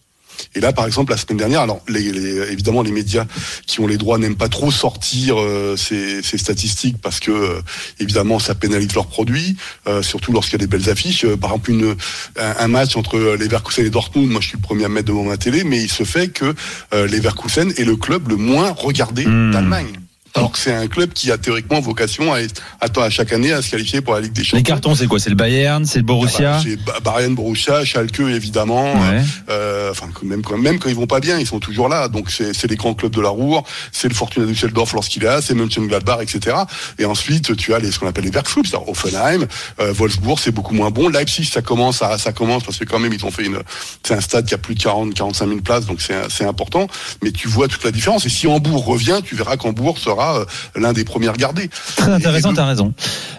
Et 0.55 0.61
là, 0.61 0.73
par 0.73 0.87
exemple, 0.87 1.11
la 1.13 1.19
semaine 1.19 1.37
dernière, 1.37 1.61
alors 1.61 1.83
les, 1.87 2.01
les- 2.13 2.51
évidemment, 2.51 2.83
les 2.83 2.91
médias 2.93 3.27
qui 3.67 3.81
ont 3.81 3.87
les 3.87 3.99
droits 3.99 4.17
n'aiment 4.17 4.37
pas 4.39 4.49
trop 4.49 4.71
sortir 4.71 5.39
euh, 5.39 5.77
ces, 5.77 6.23
ces 6.23 6.39
statistiques 6.39 6.97
parce 7.01 7.21
que, 7.21 7.31
euh, 7.31 7.61
évidemment, 7.99 8.39
ça 8.39 8.55
pénalise 8.55 8.95
leurs 8.95 9.07
produits, 9.07 9.57
euh, 9.87 10.03
surtout 10.03 10.33
lorsqu'il 10.33 10.55
y 10.55 10.63
a 10.63 10.67
des 10.67 10.79
belles 10.79 10.89
affiches. 10.89 11.25
Euh, 11.27 11.37
par 11.37 11.51
exemple, 11.51 11.71
une, 11.73 11.95
un, 12.39 12.55
un 12.59 12.69
match 12.69 12.97
entre 12.97 13.19
Leverkusen 13.19 13.85
et 13.85 13.91
Dortmund, 13.91 14.29
moi, 14.31 14.41
je 14.41 14.49
suis 14.49 14.57
le 14.57 14.63
premier 14.63 14.85
à 14.87 14.89
me 14.89 14.95
mettre 14.95 15.09
devant 15.09 15.25
ma 15.25 15.37
télé, 15.37 15.63
mais 15.63 15.83
il 15.83 15.91
se 15.91 16.05
fait 16.05 16.29
que 16.29 16.55
euh, 16.95 17.07
Leverkusen 17.07 17.73
est 17.77 17.85
le 17.85 17.97
club 17.97 18.29
le 18.29 18.37
moins 18.37 18.71
regardé 18.73 19.27
Hmm. 19.27 19.51
d'Allemagne. 19.53 19.93
Alors 20.35 20.53
que 20.53 20.59
c'est 20.59 20.73
un 20.73 20.87
club 20.87 21.13
qui 21.13 21.33
a 21.33 21.39
théoriquement 21.39 21.81
vocation 21.81 22.33
à, 22.33 22.41
être- 22.41 22.63
attend 22.81 23.03
à 23.03 23.11
chaque 23.11 23.33
année 23.33 23.53
à 23.53 23.63
se 23.63 23.71
qualifier 23.71 24.01
pour 24.01 24.15
la 24.15 24.21
Ligue 24.21 24.33
des 24.33 24.45
Champions. 24.45 24.59
Les 24.59 24.63
cartons, 24.63 24.95
c'est 24.95 25.07
quoi? 25.07 25.19
C'est 25.19 25.31
le 25.31 25.35
Bayern, 25.37 25.85
c'est 25.85 25.99
le 25.99 26.05
Borussia? 26.05 26.55
Ah 26.55 26.57
bah, 26.59 26.65
C'est 26.65 26.77
Ba- 26.85 27.01
Bayern, 27.13 27.35
Borussia, 27.35 27.85
Schalke 27.85 28.21
évidemment. 28.21 28.93
Ouais. 28.95 29.23
Euh, 29.49 29.91
enfin 29.91 30.09
même 30.23 30.43
quand 30.43 30.57
même 30.57 30.79
quand 30.79 30.89
ils 30.89 30.95
vont 30.95 31.09
pas 31.09 31.19
bien, 31.21 31.39
ils 31.39 31.47
sont 31.47 31.59
toujours 31.59 31.89
là. 31.89 32.07
Donc 32.09 32.31
c'est 32.31 32.55
c'est 32.55 32.69
les 32.69 32.77
grands 32.77 32.95
clubs 32.95 33.13
de 33.15 33.21
la 33.21 33.29
Ruhr, 33.31 33.65
c'est 33.91 34.09
le 34.09 34.15
Fortuna 34.15 34.47
Düsseldorf 34.47 34.93
lorsqu'il 34.95 35.23
est 35.25 35.27
là, 35.27 35.43
c'est 35.43 35.55
Mönchengladbach, 35.55 36.21
etc. 36.23 36.57
Et 36.99 37.05
ensuite 37.05 37.57
tu 37.57 37.75
as 37.75 37.81
les 37.81 37.91
ce 37.91 37.99
qu'on 37.99 38.07
appelle 38.07 38.25
les 38.25 38.31
Bergklubs, 38.31 38.67
c'est-à-dire 38.67 38.89
Offenheim, 38.89 39.47
euh, 39.81 39.93
Wolfsburg, 39.93 40.39
c'est 40.39 40.53
beaucoup 40.53 40.75
moins 40.75 40.91
bon. 40.91 41.09
Leipzig 41.09 41.45
ça 41.51 41.61
commence 41.61 42.03
à 42.03 42.19
ça 42.19 42.33
commence 42.33 42.63
parce 42.63 42.79
que 42.79 42.85
quand 42.85 43.01
même 43.01 43.13
ils 43.13 43.25
ont 43.25 43.33
fait 43.33 43.45
une 43.47 43.59
c'est 44.05 44.15
un 44.15 44.21
stade 44.21 44.47
qui 44.47 44.55
a 44.55 44.59
plus 44.59 44.77
de 44.77 44.83
40 44.83 45.13
45 45.13 45.49
000 45.49 45.61
places, 45.61 45.87
donc 45.87 46.01
c'est 46.01 46.15
c'est 46.31 46.45
important. 46.45 46.87
Mais 47.23 47.33
tu 47.33 47.49
vois 47.49 47.67
toute 47.67 47.83
la 47.85 47.91
différence. 47.91 48.27
Et 48.27 48.29
si 48.31 48.47
Hambourg 48.47 48.85
revient, 48.85 49.21
tu 49.25 49.35
verras 49.35 49.57
qu'Hambourg 49.57 49.99
sera 49.99 50.20
euh, 50.29 50.45
l'un 50.77 50.93
des 50.93 51.05
premiers 51.05 51.29
regardés. 51.29 51.69
Très 51.97 52.13
intéressant, 52.13 52.53
t'as 52.55 52.67
raison. 52.67 52.93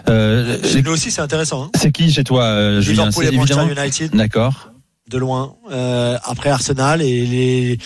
Euh, 0.08 0.58
Chez 0.64 0.82
nous 0.82 0.92
aussi, 0.92 1.10
c'est 1.10 1.20
intéressant. 1.22 1.64
Hein. 1.64 1.70
c'est 1.74 1.92
qui 1.92 2.10
chez 2.12 2.24
toi, 2.24 2.44
euh, 2.44 2.80
Julien 2.80 3.04
Liverpool 3.06 3.24
C'est 3.28 3.32
et 3.32 3.36
Manchester 3.36 3.62
évidemment. 3.62 3.82
United. 3.82 4.10
D'accord. 4.16 4.68
de 5.10 5.18
loin. 5.18 5.54
Euh, 5.70 6.16
après 6.24 6.50
Arsenal 6.50 7.02
et 7.02 7.26
les 7.26 7.78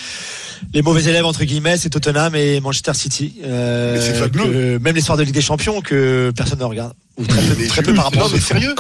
les 0.73 0.83
mauvais 0.83 1.05
élèves 1.05 1.25
entre 1.27 1.45
guillemets, 1.45 1.77
c'est 1.77 1.91
Tottenham 1.91 2.35
et 2.35 2.61
Manchester 2.61 2.95
City. 2.95 3.37
Euh, 3.45 3.95
Mais 3.95 4.01
c'est 4.01 4.15
fabuleux. 4.15 4.45
que- 4.45 4.79
même 4.79 4.95
l'histoire 4.95 5.19
de 5.19 5.23
Ligue 5.25 5.35
des 5.35 5.41
Champions 5.43 5.81
que 5.81 6.33
personne 6.37 6.59
ne 6.59 6.65
regarde. 6.65 6.93
Ou 7.19 7.25
très 7.25 7.41
peu, 7.41 7.67
très 7.67 7.83
peu 7.83 7.95
par 7.95 8.05
rapport 8.05 8.25
non, 8.25 8.29
mais 8.35 8.41
sérieux, 8.41 8.75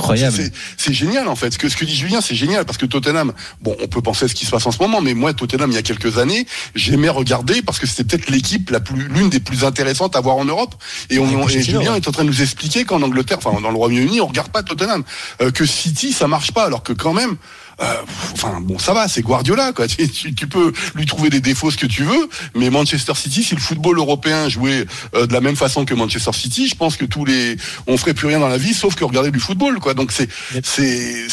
c'est- 0.77 0.93
génial 0.93 1.27
en 1.29 1.37
fait. 1.37 1.53
Ce 1.55 1.59
que, 1.59 1.69
ce 1.71 1.77
que 1.77 1.85
dit 1.87 1.97
Julien, 1.97 2.21
c'est 2.21 2.35
génial 2.35 2.65
parce 2.67 2.77
que 2.77 2.85
Tottenham, 2.85 3.33
bon, 3.62 3.75
on 3.83 3.87
peut 3.88 4.03
penser 4.03 4.27
à 4.27 4.29
ce 4.29 4.35
qui 4.35 4.44
se 4.44 4.50
passe 4.50 4.67
en 4.67 4.73
ce 4.73 4.79
moment, 4.79 5.00
mais 5.00 5.15
moi, 5.15 5.33
Tottenham, 5.33 5.71
il 5.71 5.75
y 5.75 5.79
a 5.79 5.83
quelques 5.83 6.19
années, 6.19 6.47
j'aimais 6.75 7.09
regarder 7.09 7.62
parce 7.62 7.79
que 7.79 7.87
c'était 7.87 8.05
peut-être 8.05 8.29
l'équipe 8.31 8.69
la 8.71 8.81
plus, 8.81 9.09
l'une 9.09 9.31
des 9.31 9.41
plus 9.41 9.65
intéressantes 9.65 10.17
à 10.17 10.21
voir 10.21 10.37
en 10.37 10.44
Europe. 10.44 10.75
Et, 11.09 11.19
on, 11.19 11.27
Julien 11.49 11.93
ouais. 11.93 11.97
est 11.99 12.09
en 12.09 12.12
train 12.12 12.25
de 12.25 12.29
nous 12.29 12.43
expliquer 12.43 12.85
qu'en 12.85 13.00
Angleterre, 13.03 13.38
enfin 13.43 13.59
dans 13.61 13.71
le 13.71 13.77
Royaume-Uni, 13.77 14.21
on 14.21 14.27
regarde 14.27 14.50
pas 14.50 14.62
Tottenham, 14.62 15.03
Euh, 15.41 15.50
que 15.50 15.65
City, 15.65 16.12
ça 16.12 16.29
marche 16.29 16.53
pas, 16.53 16.65
alors 16.67 16.82
que 16.82 16.93
quand 16.93 17.15
même. 17.15 17.37
euh, 17.82 17.85
enfin 18.32 18.59
bon 18.62 18.79
ça 18.79 18.94
va 18.94 19.06
c'est 19.06 19.21
Guardiola 19.21 19.73
quoi 19.75 19.87
tu, 19.93 20.09
tu- 20.09 20.35
tu 20.35 20.47
peux 20.47 20.73
lui 20.94 21.05
trouver 21.05 21.29
des 21.29 21.41
défauts 21.43 21.71
ce 21.71 21.77
que 21.77 21.85
tu 21.85 22.05
veux 22.05 22.27
mais 22.55 22.71
Manchester 22.71 23.12
City 23.15 23.43
si 23.43 23.55
le 23.55 23.61
football 23.61 23.99
européen 23.99 24.49
jouait 24.49 24.87
euh, 25.15 25.27
de 25.27 25.32
la 25.35 25.43
même 25.43 25.56
façon 25.56 25.85
que 25.85 25.93
Manchester 25.93 26.32
City 26.32 26.69
je 26.69 26.75
pense 26.75 26.97
que 26.97 27.05
tous 27.05 27.27
les 27.27 27.59
on 27.87 27.99
ferait 27.99 28.15
plus 28.15 28.25
rien 28.26 28.38
dans 28.40 28.49
la 28.49 28.58
vie 28.58 28.75
sauf 28.75 28.94
que 28.94 29.05
regarder 29.05 29.31
du 29.31 29.40
football 29.40 29.78
quoi 29.78 29.94
donc 29.94 30.12
c'est 30.12 30.28
c'est 30.62 31.28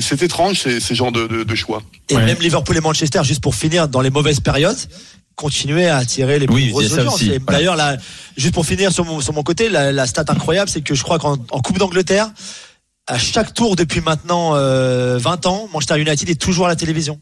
c'est 0.00 0.22
étrange 0.22 0.60
ces 0.60 0.80
ces 0.80 0.94
genres 0.94 1.12
de, 1.12 1.26
de, 1.26 1.42
de 1.44 1.54
choix 1.54 1.82
Et 2.08 2.16
Ouais. 2.16 2.24
même 2.24 2.38
Liverpool 2.40 2.76
et 2.76 2.80
Manchester, 2.80 3.20
juste 3.24 3.42
pour 3.42 3.54
finir, 3.54 3.88
dans 3.88 4.00
les 4.00 4.10
mauvaises 4.10 4.40
périodes, 4.40 4.76
continuer 5.36 5.86
à 5.88 5.96
attirer 5.98 6.38
les 6.38 6.46
plus 6.46 6.54
Oui, 6.54 6.70
grosses 6.70 6.92
audiences. 6.92 7.22
voilà. 7.22 7.38
D'ailleurs, 7.46 7.76
là, 7.76 7.96
juste 8.36 8.52
pour 8.54 8.66
finir 8.66 8.92
sur 8.92 9.04
mon, 9.04 9.20
sur 9.20 9.32
mon 9.32 9.42
côté, 9.42 9.68
la, 9.68 9.92
la 9.92 10.06
stat 10.06 10.24
incroyable, 10.28 10.68
c'est 10.68 10.82
que 10.82 10.94
je 10.94 11.02
crois 11.02 11.18
qu'en 11.18 11.36
en 11.50 11.60
Coupe 11.60 11.78
d'Angleterre, 11.78 12.30
à 13.06 13.18
chaque 13.18 13.54
tour 13.54 13.76
depuis 13.76 14.00
maintenant 14.00 14.52
euh, 14.54 15.18
20 15.18 15.46
ans, 15.46 15.68
Manchester 15.72 15.98
United 16.00 16.28
est 16.28 16.40
toujours 16.40 16.66
à 16.66 16.68
la 16.68 16.76
télévision. 16.76 17.20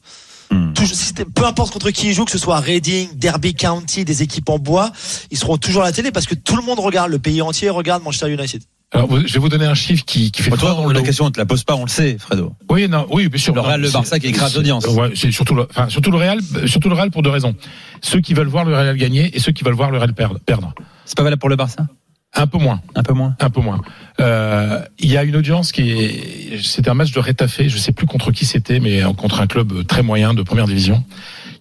Hmm. 0.50 0.72
Toujours- 0.72 0.96
peu 1.34 1.44
importe 1.44 1.70
contre 1.72 1.90
qui 1.90 2.08
ils 2.08 2.14
jouent, 2.14 2.24
que 2.24 2.30
ce 2.32 2.38
soit 2.38 2.58
Reading, 2.58 3.10
Derby 3.14 3.54
County, 3.54 4.04
des 4.06 4.22
équipes 4.22 4.48
en 4.48 4.58
bois, 4.58 4.90
ils 5.30 5.36
seront 5.38 5.58
toujours 5.58 5.82
à 5.82 5.86
la 5.86 5.92
télé 5.92 6.10
parce 6.10 6.26
que 6.26 6.34
tout 6.34 6.56
le 6.56 6.62
monde 6.62 6.78
regarde, 6.80 7.10
le 7.10 7.18
pays 7.18 7.42
entier 7.42 7.68
regarde 7.70 8.02
Manchester 8.02 8.30
United. 8.32 8.62
Alors, 8.90 9.08
je 9.26 9.32
vais 9.34 9.38
vous 9.38 9.50
donner 9.50 9.66
un 9.66 9.74
chiffre 9.74 10.04
qui, 10.06 10.30
qui 10.30 10.42
fait 10.42 10.50
toi, 10.50 10.72
dans 10.72 10.90
la 10.90 11.02
question, 11.02 11.26
on 11.26 11.30
te 11.30 11.38
la 11.38 11.44
pose 11.44 11.62
pas, 11.62 11.74
on 11.74 11.82
le 11.84 11.90
sait, 11.90 12.16
Fredo. 12.18 12.54
Oui, 12.70 12.88
non, 12.88 13.06
oui, 13.10 13.28
bien 13.28 13.38
sûr. 13.38 13.54
Le 13.54 13.60
Real, 13.60 13.80
le 13.82 13.90
Barça 13.90 14.18
qui 14.18 14.28
écrase 14.28 14.56
l'audience. 14.56 14.86
Ouais, 14.86 15.10
c'est 15.14 15.30
surtout 15.30 15.54
le, 15.54 15.66
enfin, 15.68 15.90
surtout 15.90 16.10
le 16.10 16.16
Real, 16.16 16.38
surtout 16.66 16.88
le 16.88 16.94
Real 16.94 17.10
pour 17.10 17.22
deux 17.22 17.28
raisons. 17.28 17.54
Ceux 18.00 18.20
qui 18.20 18.32
veulent 18.32 18.48
voir 18.48 18.64
le 18.64 18.74
Real 18.74 18.96
gagner 18.96 19.36
et 19.36 19.40
ceux 19.40 19.52
qui 19.52 19.62
veulent 19.62 19.74
voir 19.74 19.90
le 19.90 19.98
Real 19.98 20.14
perdre. 20.14 20.38
perdre. 20.38 20.74
C'est 21.04 21.16
pas 21.16 21.22
valable 21.22 21.40
pour 21.40 21.50
le 21.50 21.56
Barça? 21.56 21.86
Un 22.34 22.46
peu 22.46 22.58
moins. 22.58 22.80
Un 22.94 23.02
peu 23.02 23.12
moins 23.12 23.36
Un 23.40 23.50
peu 23.50 23.60
moins. 23.60 23.80
Euh, 24.20 24.82
il 24.98 25.10
y 25.10 25.16
a 25.18 25.24
une 25.24 25.36
audience 25.36 25.70
qui 25.72 25.90
est. 25.90 26.62
C'était 26.62 26.88
un 26.88 26.94
match 26.94 27.12
de 27.12 27.20
rétafé, 27.20 27.68
je 27.68 27.76
sais 27.76 27.92
plus 27.92 28.06
contre 28.06 28.32
qui 28.32 28.46
c'était, 28.46 28.80
mais 28.80 29.02
contre 29.16 29.40
un 29.40 29.46
club 29.46 29.86
très 29.86 30.02
moyen 30.02 30.32
de 30.34 30.42
première 30.42 30.66
division, 30.66 31.04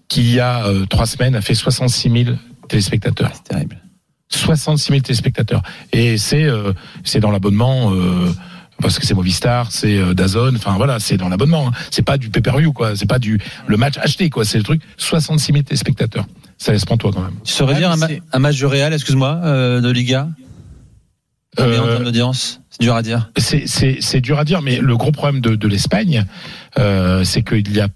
qui 0.07 0.21
il 0.21 0.33
y 0.33 0.39
a 0.39 0.65
euh, 0.65 0.85
trois 0.85 1.05
semaines 1.05 1.35
a 1.35 1.41
fait 1.41 1.55
66 1.55 2.09
000 2.25 2.35
téléspectateurs. 2.69 3.31
C'est 3.33 3.43
terrible. 3.43 3.81
66 4.29 4.87
000 4.91 5.01
téléspectateurs. 5.01 5.61
Et 5.93 6.17
c'est 6.17 6.43
euh, 6.43 6.73
c'est 7.03 7.19
dans 7.19 7.31
l'abonnement. 7.31 7.93
Euh, 7.93 8.31
parce 8.79 8.99
que 8.99 9.07
c'est 9.07 9.15
Movistar, 9.15 9.71
c'est 9.71 9.97
euh, 9.97 10.13
Dazon, 10.13 10.53
enfin 10.55 10.75
voilà, 10.77 10.99
c'est 10.99 11.17
dans 11.17 11.29
l'abonnement. 11.29 11.69
hein. 11.69 11.71
C'est 11.89 12.03
pas 12.03 12.19
du 12.19 12.29
pay-per-view 12.29 12.73
quoi, 12.73 12.95
c'est 12.95 13.07
pas 13.09 13.17
du 13.17 13.39
le 13.65 13.75
match 13.75 13.97
acheté 13.97 14.29
quoi, 14.29 14.45
c'est 14.45 14.59
le 14.59 14.63
truc 14.63 14.81
66 14.97 15.51
000 15.51 15.63
téléspectateurs. 15.63 16.27
Ça 16.59 16.73
laisse 16.73 16.85
toi 16.85 16.97
quand 16.97 17.21
même. 17.21 17.33
Tu 17.43 17.53
saurais 17.53 17.73
Ouais, 17.73 17.79
dire 17.79 17.89
un, 17.91 17.97
ma- 17.97 18.39
match 18.39 18.55
du 18.55 18.65
Real, 18.67 18.93
excuse-moi, 18.93 19.39
euh, 19.43 19.81
de 19.81 19.89
Liga? 19.89 20.27
Combien 21.55 21.81
en 21.81 21.85
Euh, 21.85 21.91
termes 21.93 22.03
d'audience? 22.03 22.61
C'est 22.69 22.81
dur 22.81 22.93
à 22.95 23.01
dire. 23.01 23.31
C'est 23.37 23.65
c'est 23.67 23.97
c'est 23.99 24.21
dur 24.21 24.37
à 24.37 24.45
dire, 24.45 24.61
mais 24.61 24.77
le 24.79 24.95
gros 24.95 25.11
problème 25.11 25.41
de, 25.41 25.55
de 25.55 25.67
l'Espagne, 25.67 26.25
euh, 26.77 27.23
c'est 27.23 27.41
qu'il 27.41 27.71
y 27.75 27.79
a 27.79 27.87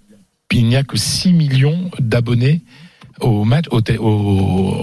il 0.52 0.66
n'y 0.66 0.74
a 0.76 0.82
que 0.82 0.96
6 0.98 1.32
millions 1.32 1.90
d'abonnés 2.00 2.62
au 3.22 3.44
match, 3.44 3.64
au, 3.70 3.80
au, 3.98 4.08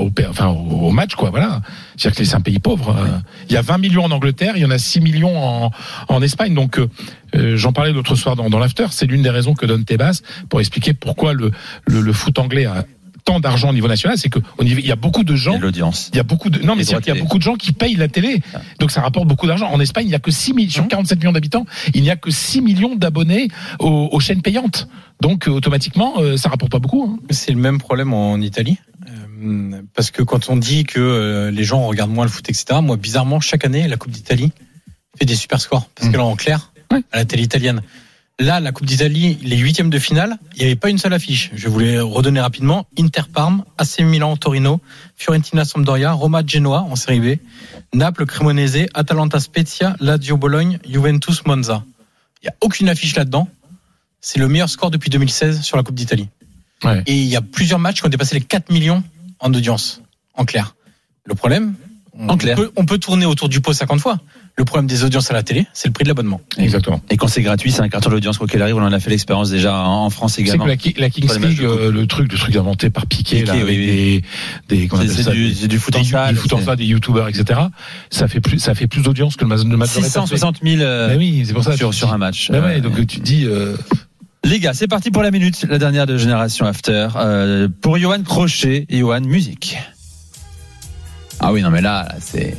au- 0.05 0.11
enfin, 0.29 0.47
au, 0.47 0.91
match, 0.91 1.15
quoi, 1.15 1.29
voilà. 1.29 1.61
C'est-à-dire 1.97 2.17
que 2.19 2.23
c'est 2.25 2.35
un 2.35 2.41
pays 2.41 2.59
pauvre. 2.59 2.95
euh. 2.97 3.17
Il 3.49 3.53
y 3.53 3.57
a 3.57 3.61
20 3.61 3.77
millions 3.77 4.03
en 4.05 4.11
Angleterre, 4.11 4.53
il 4.55 4.61
y 4.61 4.65
en 4.65 4.71
a 4.71 4.77
6 4.77 5.01
millions 5.01 5.37
en, 5.37 5.71
en 6.07 6.21
Espagne. 6.21 6.53
Donc, 6.53 6.79
euh, 6.79 6.87
euh, 7.35 7.57
j'en 7.57 7.71
parlais 7.73 7.91
l'autre 7.93 8.15
soir 8.15 8.35
dans, 8.35 8.49
dans 8.49 8.59
l'after. 8.59 8.87
C'est 8.91 9.05
l'une 9.05 9.21
des 9.21 9.29
raisons 9.29 9.53
que 9.53 9.65
donne 9.65 9.85
Tebas 9.85 10.21
pour 10.49 10.59
expliquer 10.59 10.93
pourquoi 10.93 11.33
le, 11.33 11.51
le, 11.85 12.01
le 12.01 12.13
foot 12.13 12.39
anglais 12.39 12.65
a 12.65 12.85
tant 13.29 13.39
d'argent 13.39 13.69
au 13.69 13.73
niveau 13.73 13.87
national. 13.87 14.17
C'est 14.17 14.29
que 14.29 14.39
au 14.57 14.63
niveau, 14.63 14.79
il 14.79 14.87
y 14.87 14.91
a 14.91 14.95
beaucoup 14.95 15.23
de 15.23 15.35
gens 15.35 15.57
l'audience. 15.59 16.09
il 16.13 16.17
y 16.17 16.19
a 16.19 16.23
beaucoup 16.23 16.49
de 16.49 16.59
non 16.67 16.75
mais 16.75 16.83
c'est 16.83 16.95
qu'il 17.01 17.13
y 17.13 17.17
a 17.17 17.21
beaucoup 17.21 17.37
de 17.37 17.43
gens 17.43 17.55
qui 17.55 17.71
payent 17.71 17.95
la 17.95 18.07
télé. 18.07 18.41
Ah. 18.53 18.61
Donc 18.79 18.89
ça 18.91 19.01
rapporte 19.01 19.27
beaucoup 19.27 19.47
d'argent. 19.47 19.69
En 19.71 19.79
Espagne, 19.79 20.05
il 20.05 20.09
n'y 20.09 20.15
a 20.15 20.19
que 20.19 20.31
6 20.31 20.53
millions 20.53 20.71
sur 20.71 20.87
47 20.87 21.19
millions 21.19 21.31
d'habitants, 21.31 21.65
il 21.93 22.01
n'y 22.01 22.09
a 22.09 22.15
que 22.15 22.31
6 22.31 22.61
millions 22.61 22.95
d'abonnés 22.95 23.47
aux, 23.79 24.09
aux 24.11 24.19
chaînes 24.19 24.41
payantes. 24.41 24.87
Donc 25.21 25.47
euh, 25.47 25.51
automatiquement, 25.51 26.13
euh, 26.19 26.37
ça 26.37 26.49
rapporte 26.49 26.71
pas 26.71 26.79
beaucoup. 26.79 27.03
hein. 27.03 27.19
C'est 27.29 27.51
le 27.51 27.59
même 27.59 27.77
problème 27.77 28.13
en 28.13 28.37
Italie. 28.41 28.77
Euh, 29.43 29.81
parce 29.95 30.11
que 30.11 30.23
quand 30.23 30.49
on 30.49 30.55
dit 30.57 30.83
que 30.83 31.49
les 31.53 31.63
gens 31.63 31.85
regardent 31.87 32.11
moins 32.11 32.25
le 32.25 32.31
foot, 32.31 32.49
etc. 32.49 32.79
Moi, 32.81 32.97
bizarrement, 32.97 33.39
chaque 33.39 33.63
année, 33.65 33.87
la 33.87 33.97
Coupe 33.97 34.11
d'Italie 34.11 34.51
fait 35.17 35.25
des 35.25 35.35
super 35.35 35.59
scores 35.61 35.87
parce 35.95 36.07
Mm. 36.07 36.11
qu'elle 36.11 36.21
est 36.21 36.23
en 36.23 36.35
clair 36.35 36.71
Ouais. 36.91 37.01
à 37.11 37.17
la 37.17 37.25
télé 37.25 37.43
italienne. 37.43 37.81
Là, 38.39 38.61
la 38.61 38.71
Coupe 38.71 38.85
d'Italie, 38.85 39.37
les 39.41 39.57
huitièmes 39.57 39.89
de 39.89 39.99
finale, 39.99 40.37
il 40.55 40.59
n'y 40.59 40.65
avait 40.65 40.77
pas 40.77 40.89
une 40.89 40.97
seule 40.97 41.11
affiche. 41.13 41.51
Je 41.53 41.67
voulais 41.67 41.99
redonner 41.99 42.39
rapidement 42.39 42.87
Inter 42.97 43.23
Parme, 43.33 43.65
AC 43.77 43.99
Milan 43.99 44.37
Torino, 44.37 44.79
Fiorentina 45.17 45.65
Sampdoria, 45.65 46.13
Roma 46.13 46.41
Genoa 46.45 46.83
en 46.83 46.95
série 46.95 47.19
B, 47.19 47.39
Naples 47.93 48.25
Cremonese, 48.25 48.85
Atalanta 48.93 49.41
Spezia, 49.41 49.97
Lazio 49.99 50.37
Bologne, 50.37 50.79
Juventus 50.89 51.45
Monza. 51.45 51.83
Il 52.41 52.45
n'y 52.45 52.49
a 52.49 52.55
aucune 52.61 52.87
affiche 52.87 53.13
là-dedans. 53.17 53.49
C'est 54.21 54.39
le 54.39 54.47
meilleur 54.47 54.69
score 54.69 54.89
depuis 54.89 55.09
2016 55.09 55.61
sur 55.61 55.75
la 55.75 55.83
Coupe 55.83 55.95
d'Italie. 55.95 56.29
Ouais. 56.85 57.03
Et 57.07 57.17
il 57.21 57.27
y 57.27 57.35
a 57.35 57.41
plusieurs 57.41 57.79
matchs 57.79 57.99
qui 57.99 58.05
ont 58.05 58.09
dépassé 58.09 58.35
les 58.35 58.41
4 58.41 58.71
millions 58.71 59.03
en 59.39 59.53
audience, 59.53 60.01
en 60.33 60.45
clair. 60.45 60.75
Le 61.25 61.35
problème, 61.35 61.75
En 62.27 62.37
clair. 62.37 62.55
Peut, 62.57 62.71
on 62.75 62.85
peut 62.85 62.97
tourner 62.97 63.25
autour 63.25 63.47
du 63.49 63.61
pot 63.61 63.71
50 63.73 63.99
fois. 64.01 64.19
Le 64.57 64.65
problème 64.65 64.87
des 64.87 65.05
audiences 65.05 65.31
à 65.31 65.33
la 65.33 65.41
télé, 65.41 65.67
c'est 65.71 65.87
le 65.87 65.93
prix 65.93 66.03
de 66.03 66.09
l'abonnement. 66.09 66.41
Exactement. 66.57 67.01
Et 67.09 67.15
quand 67.15 67.27
c'est 67.27 67.41
gratuit, 67.41 67.71
c'est 67.71 67.81
un 67.81 67.87
carton 67.87 68.09
d'audience 68.09 68.37
quoi 68.37 68.45
qu'il 68.47 68.61
arrive. 68.61 68.75
On 68.75 68.81
en 68.83 68.91
a 68.91 68.99
fait 68.99 69.09
l'expérience 69.09 69.49
déjà 69.49 69.79
en 69.85 70.09
France 70.09 70.33
C'est 70.33 70.43
que 70.43 70.47
également. 70.49 70.65
la, 70.65 70.73
la 70.97 71.09
Kings 71.09 71.39
League, 71.41 71.61
euh, 71.63 71.91
le 71.91 72.07
truc, 72.07 72.29
le 72.29 72.37
truc 72.37 72.53
inventé 72.57 72.89
par 72.89 73.05
Piqué, 73.05 73.43
Piqué, 73.43 73.45
là, 73.45 73.53
oui, 73.65 74.21
des, 74.67 74.77
des, 74.77 74.87
comment 74.87 75.03
on 75.03 75.07
C'est 75.07 75.31
du, 75.67 75.79
foot 75.79 75.95
en 75.95 76.03
salle. 76.03 76.33
du 76.33 76.39
foot 76.41 76.51
en 76.51 76.57
c'est 76.59 76.65
salle, 76.65 76.75
des 76.75 76.85
youtubeurs, 76.85 77.29
etc. 77.29 77.57
Ça 78.09 78.27
fait 78.27 78.41
plus, 78.41 78.59
ça 78.59 78.75
fait 78.75 78.87
plus 78.87 79.01
d'audience 79.01 79.37
que 79.37 79.45
le 79.45 79.47
match 79.49 79.61
de 79.61 79.75
match 79.77 79.91
de 79.95 80.01
répertorié. 80.01 80.27
660 80.37 80.57
000 80.61 80.81
euh, 80.81 81.07
Mais 81.11 81.15
oui, 81.17 81.43
c'est 81.45 81.53
pour 81.53 81.63
ça. 81.63 81.77
sur, 81.77 81.93
sur 81.93 82.11
un 82.11 82.17
match. 82.17 82.49
Mais 82.51 82.59
ouais, 82.59 82.77
Euh, 82.77 82.81
donc 82.81 82.95
tu 83.07 83.19
te 83.19 83.23
dis, 83.23 83.45
euh, 83.45 83.77
Les 84.43 84.59
gars, 84.59 84.73
c'est 84.73 84.87
parti 84.87 85.09
pour 85.09 85.23
la 85.23 85.31
minute, 85.31 85.65
la 85.69 85.77
dernière 85.77 86.05
de 86.05 86.17
Génération 86.17 86.65
After. 86.65 87.07
Euh, 87.15 87.69
pour 87.81 87.97
Johan 87.97 88.23
Crochet 88.23 88.85
et 88.89 88.99
Johan 88.99 89.21
Musique. 89.21 89.77
Ah 91.39 91.51
oui, 91.53 91.61
non, 91.61 91.69
mais 91.69 91.81
là, 91.81 92.03
là, 92.09 92.15
c'est 92.19 92.55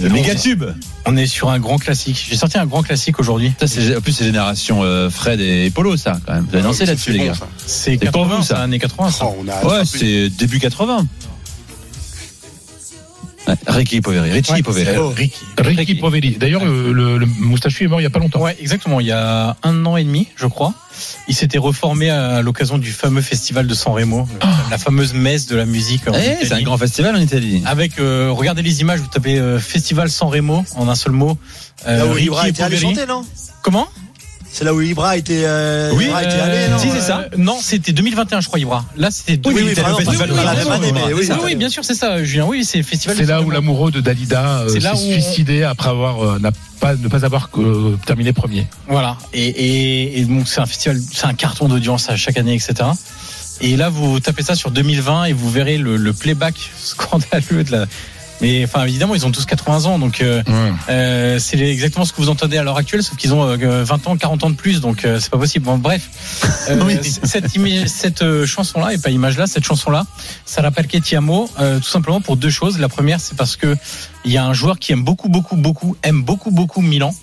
le 0.00 0.08
méga 0.08 0.34
tube. 0.34 0.64
On 1.06 1.16
est 1.16 1.26
sur 1.26 1.50
un 1.50 1.58
grand 1.58 1.78
classique. 1.78 2.26
J'ai 2.28 2.36
sorti 2.36 2.56
un 2.58 2.66
grand 2.66 2.82
classique 2.82 3.18
aujourd'hui. 3.20 3.52
Ça, 3.60 3.66
c'est, 3.66 3.96
en 3.96 4.00
plus, 4.00 4.12
c'est 4.12 4.24
Génération 4.24 4.82
euh, 4.82 5.10
Fred 5.10 5.40
et 5.40 5.70
Polo, 5.70 5.96
ça, 5.96 6.18
quand 6.26 6.34
même. 6.34 6.46
Vous 6.48 6.54
avez 6.54 6.62
dansé 6.62 6.84
Ah, 6.84 6.86
là-dessus, 6.86 7.12
c'est 7.12 7.18
les 7.18 7.26
gars. 7.26 7.32
C'est 7.66 7.98
C'est 7.98 8.10
pour 8.10 8.22
80, 8.22 8.36
vous, 8.36 8.42
ça. 8.42 8.56
c'est 8.56 8.62
années 8.62 8.78
80. 8.78 9.10
ça. 9.10 9.24
Oh, 9.26 9.36
on 9.40 9.48
a 9.48 9.64
Ouais, 9.78 9.84
c'est 9.84 10.30
début 10.30 10.58
80. 10.58 11.06
Ricky 13.66 14.00
Poveri, 14.00 14.30
Richie 14.30 14.52
Ouais, 14.52 14.62
Poveri. 14.62 14.96
Oh. 14.98 15.08
Ricky. 15.14 15.44
Ricky 15.58 15.76
Ricky. 15.76 15.94
Poveri. 15.96 16.30
D'ailleurs, 16.38 16.64
le, 16.64 16.92
le, 16.92 17.18
le 17.18 17.26
moustachu 17.26 17.84
est 17.84 17.88
mort 17.88 18.00
il 18.00 18.04
y 18.04 18.06
a 18.06 18.10
pas 18.10 18.18
longtemps. 18.18 18.40
Ouais, 18.40 18.56
exactement. 18.60 19.00
Il 19.00 19.06
y 19.06 19.12
a 19.12 19.56
un 19.62 19.86
an 19.86 19.96
et 19.96 20.04
demi, 20.04 20.28
je 20.36 20.46
crois. 20.46 20.74
Il 21.28 21.34
s'était 21.34 21.58
reformé 21.58 22.10
à 22.10 22.42
l'occasion 22.42 22.76
du 22.78 22.90
fameux 22.92 23.22
festival 23.22 23.66
de 23.66 23.74
San 23.74 23.92
Remo, 23.94 24.28
la 24.70 24.76
fameuse 24.78 25.14
messe 25.14 25.46
de 25.46 25.56
la 25.56 25.64
musique. 25.64 26.06
en 26.08 26.12
Eh, 26.14 26.44
c'est 26.44 26.52
un 26.52 26.62
grand 26.62 26.76
festival 26.78 27.14
en 27.16 27.20
Italie. 27.20 27.62
Avec, 27.64 27.98
euh, 27.98 28.30
regardez 28.30 28.62
les 28.62 28.80
images, 28.82 29.00
vous 29.00 29.06
tapez 29.08 29.38
euh, 29.38 29.58
Festival 29.58 30.10
San 30.10 30.28
Remo 30.28 30.64
en 30.76 30.88
un 30.88 30.94
seul 30.94 31.12
mot. 31.12 31.38
Euh, 31.86 31.98
Là 31.98 32.06
où 32.06 32.12
Ricky 32.12 32.26
Ibra 32.26 32.48
était 32.48 32.62
allé 32.62 32.76
Poveri. 32.76 32.94
chanter, 32.94 33.06
non? 33.08 33.24
Comment? 33.62 33.88
C'est 34.52 34.64
là 34.64 34.74
où 34.74 34.80
Ibra 34.80 35.16
était, 35.16 35.42
euh, 35.44 35.92
Oui, 35.94 36.06
Ibra 36.06 36.24
était 36.24 36.32
Euh, 36.34 36.44
allé, 36.44 36.68
non 36.70 36.78
si, 36.78 36.90
c'est 36.90 37.00
ça. 37.00 37.24
Non, 37.38 37.58
c'était 37.62 37.92
2021, 37.92 38.40
je 38.40 38.48
crois, 38.48 38.58
Ibra. 38.58 38.84
Là, 38.96 39.10
c'était 39.10 39.32
Oui, 39.48 39.54
oui, 39.54 39.74
2021. 39.74 39.82
vraiment, 39.82 39.98
le 39.98 40.04
festival 40.04 40.28
pas- 40.28 40.34
de 40.34 40.38
pas 40.38 40.44
la 40.44 40.50
San 40.50 40.56
même 40.58 40.72
Remo. 40.72 40.84
année, 40.84 40.92
mais 41.08 41.14
oui, 41.14 41.28
oui, 41.44 41.54
bien 41.54 41.68
sûr, 41.68 41.84
c'est 41.84 41.94
ça, 41.94 42.22
Julien. 42.24 42.46
Oui, 42.46 42.64
c'est 42.64 42.78
le 42.78 42.84
festival. 42.84 43.16
C'est 43.16 43.26
là 43.26 43.42
où 43.42 43.50
l'amoureux 43.50 43.90
de 43.92 44.00
Dalida 44.00 44.60
euh, 44.62 44.68
s'est 44.68 44.80
suicidé 44.96 45.62
après 45.62 45.88
avoir 45.90 46.20
euh, 46.24 46.38
n'a 46.40 46.50
pas 46.80 46.96
ne 46.96 47.08
pas 47.08 47.24
avoir 47.24 47.48
euh, 47.58 47.96
terminé 48.06 48.32
premier. 48.32 48.66
Voilà. 48.88 49.16
Et, 49.32 49.46
et, 49.46 50.20
et 50.20 50.24
donc 50.24 50.48
c'est 50.48 50.60
un 50.60 50.66
festival, 50.66 50.98
c'est 51.12 51.26
un 51.26 51.34
carton 51.34 51.68
d'audience 51.68 52.10
à 52.10 52.16
chaque 52.16 52.36
année, 52.36 52.54
etc. 52.54 52.88
Et 53.60 53.76
là, 53.76 53.88
vous 53.90 54.18
tapez 54.20 54.42
ça 54.42 54.54
sur 54.56 54.70
2020 54.70 55.24
et 55.26 55.32
vous 55.32 55.50
verrez 55.50 55.78
le, 55.78 55.96
le 55.96 56.12
playback 56.12 56.54
scandaleux 56.82 57.62
de 57.64 57.70
la. 57.72 57.86
Mais 58.40 58.64
enfin, 58.64 58.84
évidemment, 58.84 59.14
ils 59.14 59.26
ont 59.26 59.30
tous 59.30 59.44
80 59.44 59.84
ans, 59.84 59.98
donc 59.98 60.20
euh, 60.22 60.42
euh, 60.88 61.38
c'est 61.38 61.58
exactement 61.58 62.04
ce 62.04 62.12
que 62.12 62.18
vous 62.22 62.28
entendez 62.30 62.56
à 62.56 62.62
l'heure 62.62 62.76
actuelle, 62.78 63.02
sauf 63.02 63.16
qu'ils 63.18 63.34
ont 63.34 63.44
euh, 63.44 63.84
20 63.84 64.06
ans, 64.06 64.16
40 64.16 64.44
ans 64.44 64.50
de 64.50 64.54
plus, 64.54 64.80
donc 64.80 65.04
euh, 65.04 65.18
c'est 65.20 65.30
pas 65.30 65.36
possible. 65.38 65.66
Bon, 65.66 65.76
bref, 65.78 66.08
Euh, 66.70 66.80
Oui. 66.86 66.96
cette, 67.02 67.48
cette 67.88 68.22
euh, 68.22 68.46
chanson-là, 68.46 68.94
et 68.94 68.98
pas 68.98 69.10
image-là, 69.10 69.46
cette 69.46 69.64
chanson-là, 69.64 70.06
ça 70.46 70.62
rappelle 70.62 70.86
Ketiamo, 70.86 71.50
euh, 71.60 71.78
tout 71.80 71.88
simplement 71.88 72.20
pour 72.20 72.36
deux 72.36 72.50
choses. 72.50 72.78
La 72.78 72.88
première, 72.88 73.20
c'est 73.20 73.36
parce 73.36 73.56
que 73.56 73.76
il 74.24 74.32
y 74.32 74.38
a 74.38 74.44
un 74.44 74.52
joueur 74.54 74.78
qui 74.78 74.92
aime 74.92 75.02
beaucoup, 75.04 75.28
beaucoup, 75.28 75.56
beaucoup, 75.56 75.96
aime 76.02 76.22
beaucoup, 76.22 76.50
beaucoup 76.50 76.80
Milan. 76.80 77.14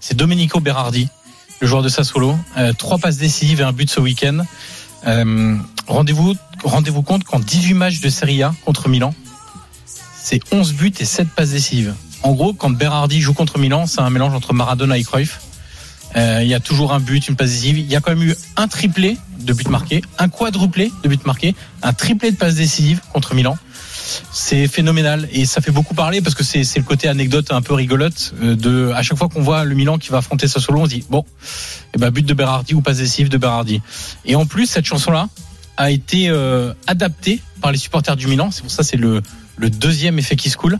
C'est 0.00 0.16
Domenico 0.16 0.60
Berardi, 0.60 1.08
le 1.60 1.66
joueur 1.66 1.82
de 1.82 1.88
Sassuolo. 1.88 2.36
Euh, 2.56 2.72
trois 2.72 2.98
passes 2.98 3.16
décisives 3.18 3.60
et 3.60 3.64
un 3.64 3.72
but 3.72 3.90
ce 3.90 4.00
week-end. 4.00 4.38
Euh, 5.06 5.56
rendez-vous, 5.86 6.34
rendez-vous 6.62 7.02
compte 7.02 7.24
qu'en 7.24 7.38
18 7.40 7.74
matchs 7.74 8.00
de 8.00 8.08
Serie 8.08 8.42
A 8.42 8.54
contre 8.64 8.88
Milan, 8.88 9.14
c'est 10.30 10.40
11 10.52 10.74
buts 10.74 10.92
et 11.00 11.04
7 11.04 11.28
passes 11.30 11.50
décisives. 11.50 11.92
En 12.22 12.34
gros, 12.34 12.52
quand 12.52 12.70
Berardi 12.70 13.20
joue 13.20 13.34
contre 13.34 13.58
Milan, 13.58 13.86
c'est 13.86 14.00
un 14.00 14.10
mélange 14.10 14.32
entre 14.32 14.54
Maradona 14.54 14.96
et 14.96 15.02
Cruyff. 15.02 15.40
Euh, 16.16 16.38
Il 16.42 16.48
y 16.48 16.54
a 16.54 16.60
toujours 16.60 16.92
un 16.92 17.00
but, 17.00 17.26
une 17.26 17.34
passe 17.34 17.50
décisive. 17.50 17.78
Il 17.80 17.90
y 17.90 17.96
a 17.96 18.00
quand 18.00 18.12
même 18.12 18.22
eu 18.22 18.36
un 18.56 18.68
triplé 18.68 19.16
de 19.40 19.52
buts 19.52 19.64
marqués, 19.68 20.02
un 20.18 20.28
quadruplé 20.28 20.92
de 21.02 21.08
buts 21.08 21.18
marqués, 21.24 21.56
un 21.82 21.92
triplé 21.92 22.30
de 22.30 22.36
passes 22.36 22.54
décisives 22.54 23.00
contre 23.12 23.34
Milan. 23.34 23.58
C'est 24.30 24.68
phénoménal 24.68 25.28
et 25.32 25.46
ça 25.46 25.60
fait 25.60 25.72
beaucoup 25.72 25.94
parler 25.94 26.20
parce 26.20 26.36
que 26.36 26.44
c'est 26.44 26.76
le 26.76 26.84
côté 26.84 27.08
anecdote 27.08 27.50
un 27.50 27.60
peu 27.60 27.74
rigolote 27.74 28.32
euh, 28.40 28.54
de 28.54 28.92
à 28.94 29.02
chaque 29.02 29.18
fois 29.18 29.28
qu'on 29.28 29.42
voit 29.42 29.64
le 29.64 29.74
Milan 29.74 29.98
qui 29.98 30.10
va 30.10 30.18
affronter 30.18 30.46
Sassuolo, 30.46 30.82
on 30.82 30.84
se 30.84 30.90
dit 30.90 31.04
bon, 31.10 31.24
eh 31.94 31.98
ben 31.98 32.10
but 32.10 32.24
de 32.24 32.34
Berardi 32.34 32.74
ou 32.74 32.82
passe 32.82 32.98
décisive 32.98 33.30
de 33.30 33.38
Berardi. 33.38 33.82
Et 34.24 34.36
en 34.36 34.46
plus 34.46 34.66
cette 34.66 34.84
chanson 34.84 35.10
là 35.10 35.28
a 35.76 35.90
été 35.90 36.28
euh, 36.28 36.72
adaptée 36.86 37.40
par 37.60 37.72
les 37.72 37.78
supporters 37.78 38.16
du 38.16 38.28
Milan. 38.28 38.50
C'est 38.52 38.62
pour 38.62 38.70
ça 38.70 38.84
c'est 38.84 38.96
le 38.96 39.22
le 39.60 39.70
deuxième 39.70 40.18
effet 40.18 40.36
qui 40.36 40.50
se 40.50 40.56
coule. 40.56 40.78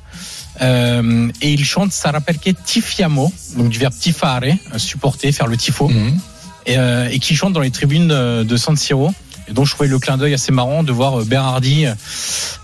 Euh, 0.62 1.28
et 1.40 1.52
il 1.52 1.64
chante 1.64 1.92
Sarà 1.92 2.20
perché 2.20 2.54
tifiamo, 2.54 3.32
donc 3.56 3.68
du 3.68 3.78
verbe 3.78 3.94
tifare, 3.98 4.42
euh, 4.74 4.78
supporter, 4.78 5.32
faire 5.32 5.46
le 5.46 5.56
tifo, 5.56 5.88
Mhm. 5.88 6.18
et, 6.66 6.78
euh, 6.78 7.08
et 7.10 7.18
qui 7.18 7.34
chante 7.36 7.52
dans 7.52 7.60
les 7.60 7.70
tribunes 7.70 8.08
de 8.08 8.56
San 8.56 8.76
Siro. 8.76 9.12
Et 9.50 9.52
donc 9.52 9.66
je 9.66 9.72
trouvais 9.72 9.88
le 9.88 9.98
clin 9.98 10.16
d'œil 10.16 10.34
assez 10.34 10.52
marrant 10.52 10.82
de 10.82 10.92
voir 10.92 11.20
euh, 11.20 11.24
Berardi 11.24 11.86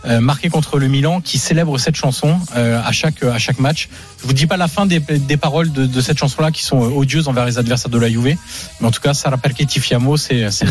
euh, 0.04 0.20
marqué 0.20 0.48
contre 0.48 0.78
le 0.78 0.86
Milan 0.88 1.20
qui 1.20 1.38
célèbre 1.38 1.78
cette 1.78 1.96
chanson 1.96 2.38
euh, 2.56 2.80
à 2.84 2.92
chaque 2.92 3.22
à 3.24 3.38
chaque 3.38 3.58
match. 3.58 3.88
Je 4.22 4.26
vous 4.26 4.32
dis 4.32 4.46
pas 4.46 4.56
la 4.56 4.68
fin 4.68 4.86
des, 4.86 5.00
des 5.00 5.36
paroles 5.36 5.72
de, 5.72 5.84
de 5.86 6.00
cette 6.00 6.18
chanson 6.18 6.42
là 6.42 6.50
qui 6.52 6.62
sont 6.62 6.82
euh, 6.82 6.94
odieuses 6.94 7.28
envers 7.28 7.44
les 7.44 7.58
adversaires 7.58 7.90
de 7.90 7.98
la 7.98 8.08
Juve, 8.08 8.36
mais 8.80 8.86
en 8.86 8.90
tout 8.90 9.00
cas 9.00 9.14
Sarà 9.14 9.36
perché 9.36 9.66
tifiamo 9.66 10.16
c'est 10.16 10.50
c'est. 10.50 10.66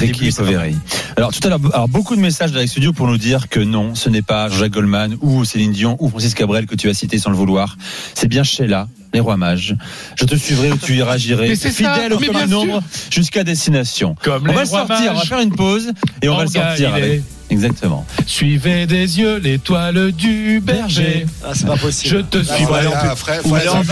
Alors 1.18 1.34
tout 1.34 1.46
à 1.46 1.50
l'heure, 1.50 1.88
beaucoup 1.90 2.16
de 2.16 2.22
messages 2.22 2.52
de 2.52 2.66
Studio 2.66 2.94
pour 2.94 3.08
nous 3.08 3.18
dire 3.18 3.50
que 3.50 3.60
non, 3.60 3.94
ce 3.94 4.10
n'est 4.10 4.22
pas 4.22 4.50
Jacques 4.50 4.72
Goldman 4.72 5.18
ou 5.22 5.44
Céline 5.44 5.74
Dion 5.74 5.98
ou 6.00 6.10
Francis 6.10 6.34
Cabrel 6.34 6.66
que 6.66 6.76
tu 6.76 6.90
as 6.90 6.94
cité 6.94 7.20
sans 7.20 7.30
le 7.30 7.36
vouloir. 7.36 7.78
C'est 8.14 8.28
bien 8.28 8.44
Sheila, 8.44 8.88
les 9.16 9.22
rois 9.22 9.38
mages. 9.38 9.76
Je 10.16 10.26
te 10.26 10.36
suivrai 10.36 10.72
où 10.72 10.78
tu 10.78 10.94
iras, 10.94 11.18
j'irai. 11.18 11.56
Ça, 11.56 11.70
Fidèle 11.70 12.14
au 12.14 12.20
mais 12.20 12.28
comme 12.28 12.36
bien 12.36 12.44
un 12.44 12.48
nombre 12.48 12.84
jusqu'à 13.10 13.44
destination. 13.44 14.16
Comme 14.22 14.48
On 14.48 14.54
va 14.54 14.62
le 14.62 14.68
sortir, 14.68 15.12
on 15.14 15.18
va 15.18 15.26
faire 15.26 15.40
une 15.40 15.56
pause 15.56 15.92
et 16.22 16.30
on 16.30 16.38
va 16.38 16.44
le 16.44 16.50
sortir 16.50 16.94
avec. 16.94 17.24
Exactement. 17.50 18.06
Suivez 18.26 18.86
des 18.88 19.20
yeux 19.20 19.38
l'étoile 19.38 20.12
du 20.12 20.60
berger. 20.64 21.26
Ah, 21.44 21.50
c'est 21.54 21.68
pas 21.68 21.78
possible. 21.78 22.16
Je 22.16 22.22
te 22.22 22.38
Ah, 22.40 22.44
suivrai. 22.56 22.66
faut 22.66 22.74
aller 22.74 22.88
en 22.88 22.92
Ah, 22.96 23.16
frère, 23.16 23.42
Faut 23.42 23.50
faut 23.50 23.56
aller 23.56 23.70
en 23.70 23.84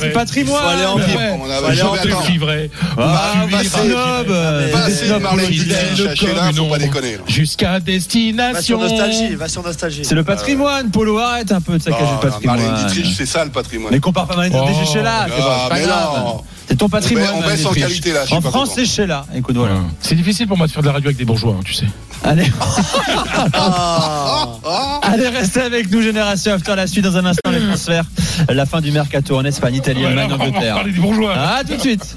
c'est 0.00 0.12
patrimoine. 0.12 0.62
Faut 0.62 0.68
aller 0.68 0.86
en. 0.86 0.94
On 0.94 0.98
suivrai. 2.24 2.70
Ah, 2.98 3.32
snob, 3.64 4.26
Pas 4.72 4.90
déconner. 6.78 7.12
là. 7.16 7.22
Jusqu'à 7.26 7.72
Va 7.72 7.76
sur 7.78 7.84
destination. 7.84 8.80
nostalgie, 8.80 9.34
va 9.36 9.48
sur 9.48 9.62
nostalgie. 9.62 10.04
C'est 10.04 10.14
le 10.14 10.24
patrimoine, 10.24 10.90
Polo, 10.90 11.18
arrête 11.18 11.52
un 11.52 11.60
peu 11.60 11.78
de 11.78 11.82
saccager 11.82 12.04
Non, 12.04 12.20
le 12.22 12.46
Marlène 12.46 12.66
patrimoine. 12.70 12.92
Dietrich, 12.92 13.14
c'est 13.16 13.26
ça 13.26 13.44
le 13.44 13.50
patrimoine. 13.50 13.92
Mais 13.92 14.00
compare 14.00 14.26
pas 14.26 14.34
Marlène 14.36 14.52
Dietrich 14.52 14.76
Oh. 14.78 14.82
et 14.82 14.86
Sheila, 14.92 15.26
c'est 15.28 15.42
Ah, 15.42 15.66
pas 15.68 15.74
mais 15.76 15.82
grave. 15.82 16.40
C'est 16.72 16.78
ton 16.78 16.88
patrimoine. 16.88 17.28
On 17.34 17.42
baisse- 17.46 17.66
en 17.66 17.72
qualité, 17.74 18.12
là, 18.12 18.24
France, 18.40 18.70
c'est 18.74 18.86
Sheila. 18.86 19.26
Écoute, 19.34 19.56
voilà. 19.56 19.74
C'est 20.00 20.14
difficile 20.14 20.46
pour 20.48 20.56
moi 20.56 20.66
de 20.66 20.72
faire 20.72 20.80
de 20.80 20.86
la 20.86 20.94
radio 20.94 21.08
avec 21.08 21.18
des 21.18 21.26
bourgeois, 21.26 21.54
hein, 21.58 21.62
tu 21.62 21.74
sais. 21.74 21.84
Allez. 22.24 22.50
Allez, 25.02 25.28
restez 25.28 25.60
avec 25.60 25.90
nous, 25.90 26.00
Génération 26.00 26.54
After, 26.54 26.74
la 26.74 26.86
suite 26.86 27.04
dans 27.04 27.16
un 27.18 27.26
instant, 27.26 27.50
les 27.50 27.60
transferts. 27.60 28.04
La 28.48 28.64
fin 28.64 28.80
du 28.80 28.90
mercato 28.90 29.36
en 29.36 29.44
Espagne, 29.44 29.74
Italie, 29.74 30.06
Allemagne, 30.06 30.30
on 30.32 30.36
va 30.38 30.44
Angleterre. 30.44 30.74
parler 30.76 30.92
des 30.92 31.00
bourgeois. 31.00 31.34
Ah, 31.36 31.60
tout 31.68 31.74
de 31.76 31.80
suite. 31.80 32.16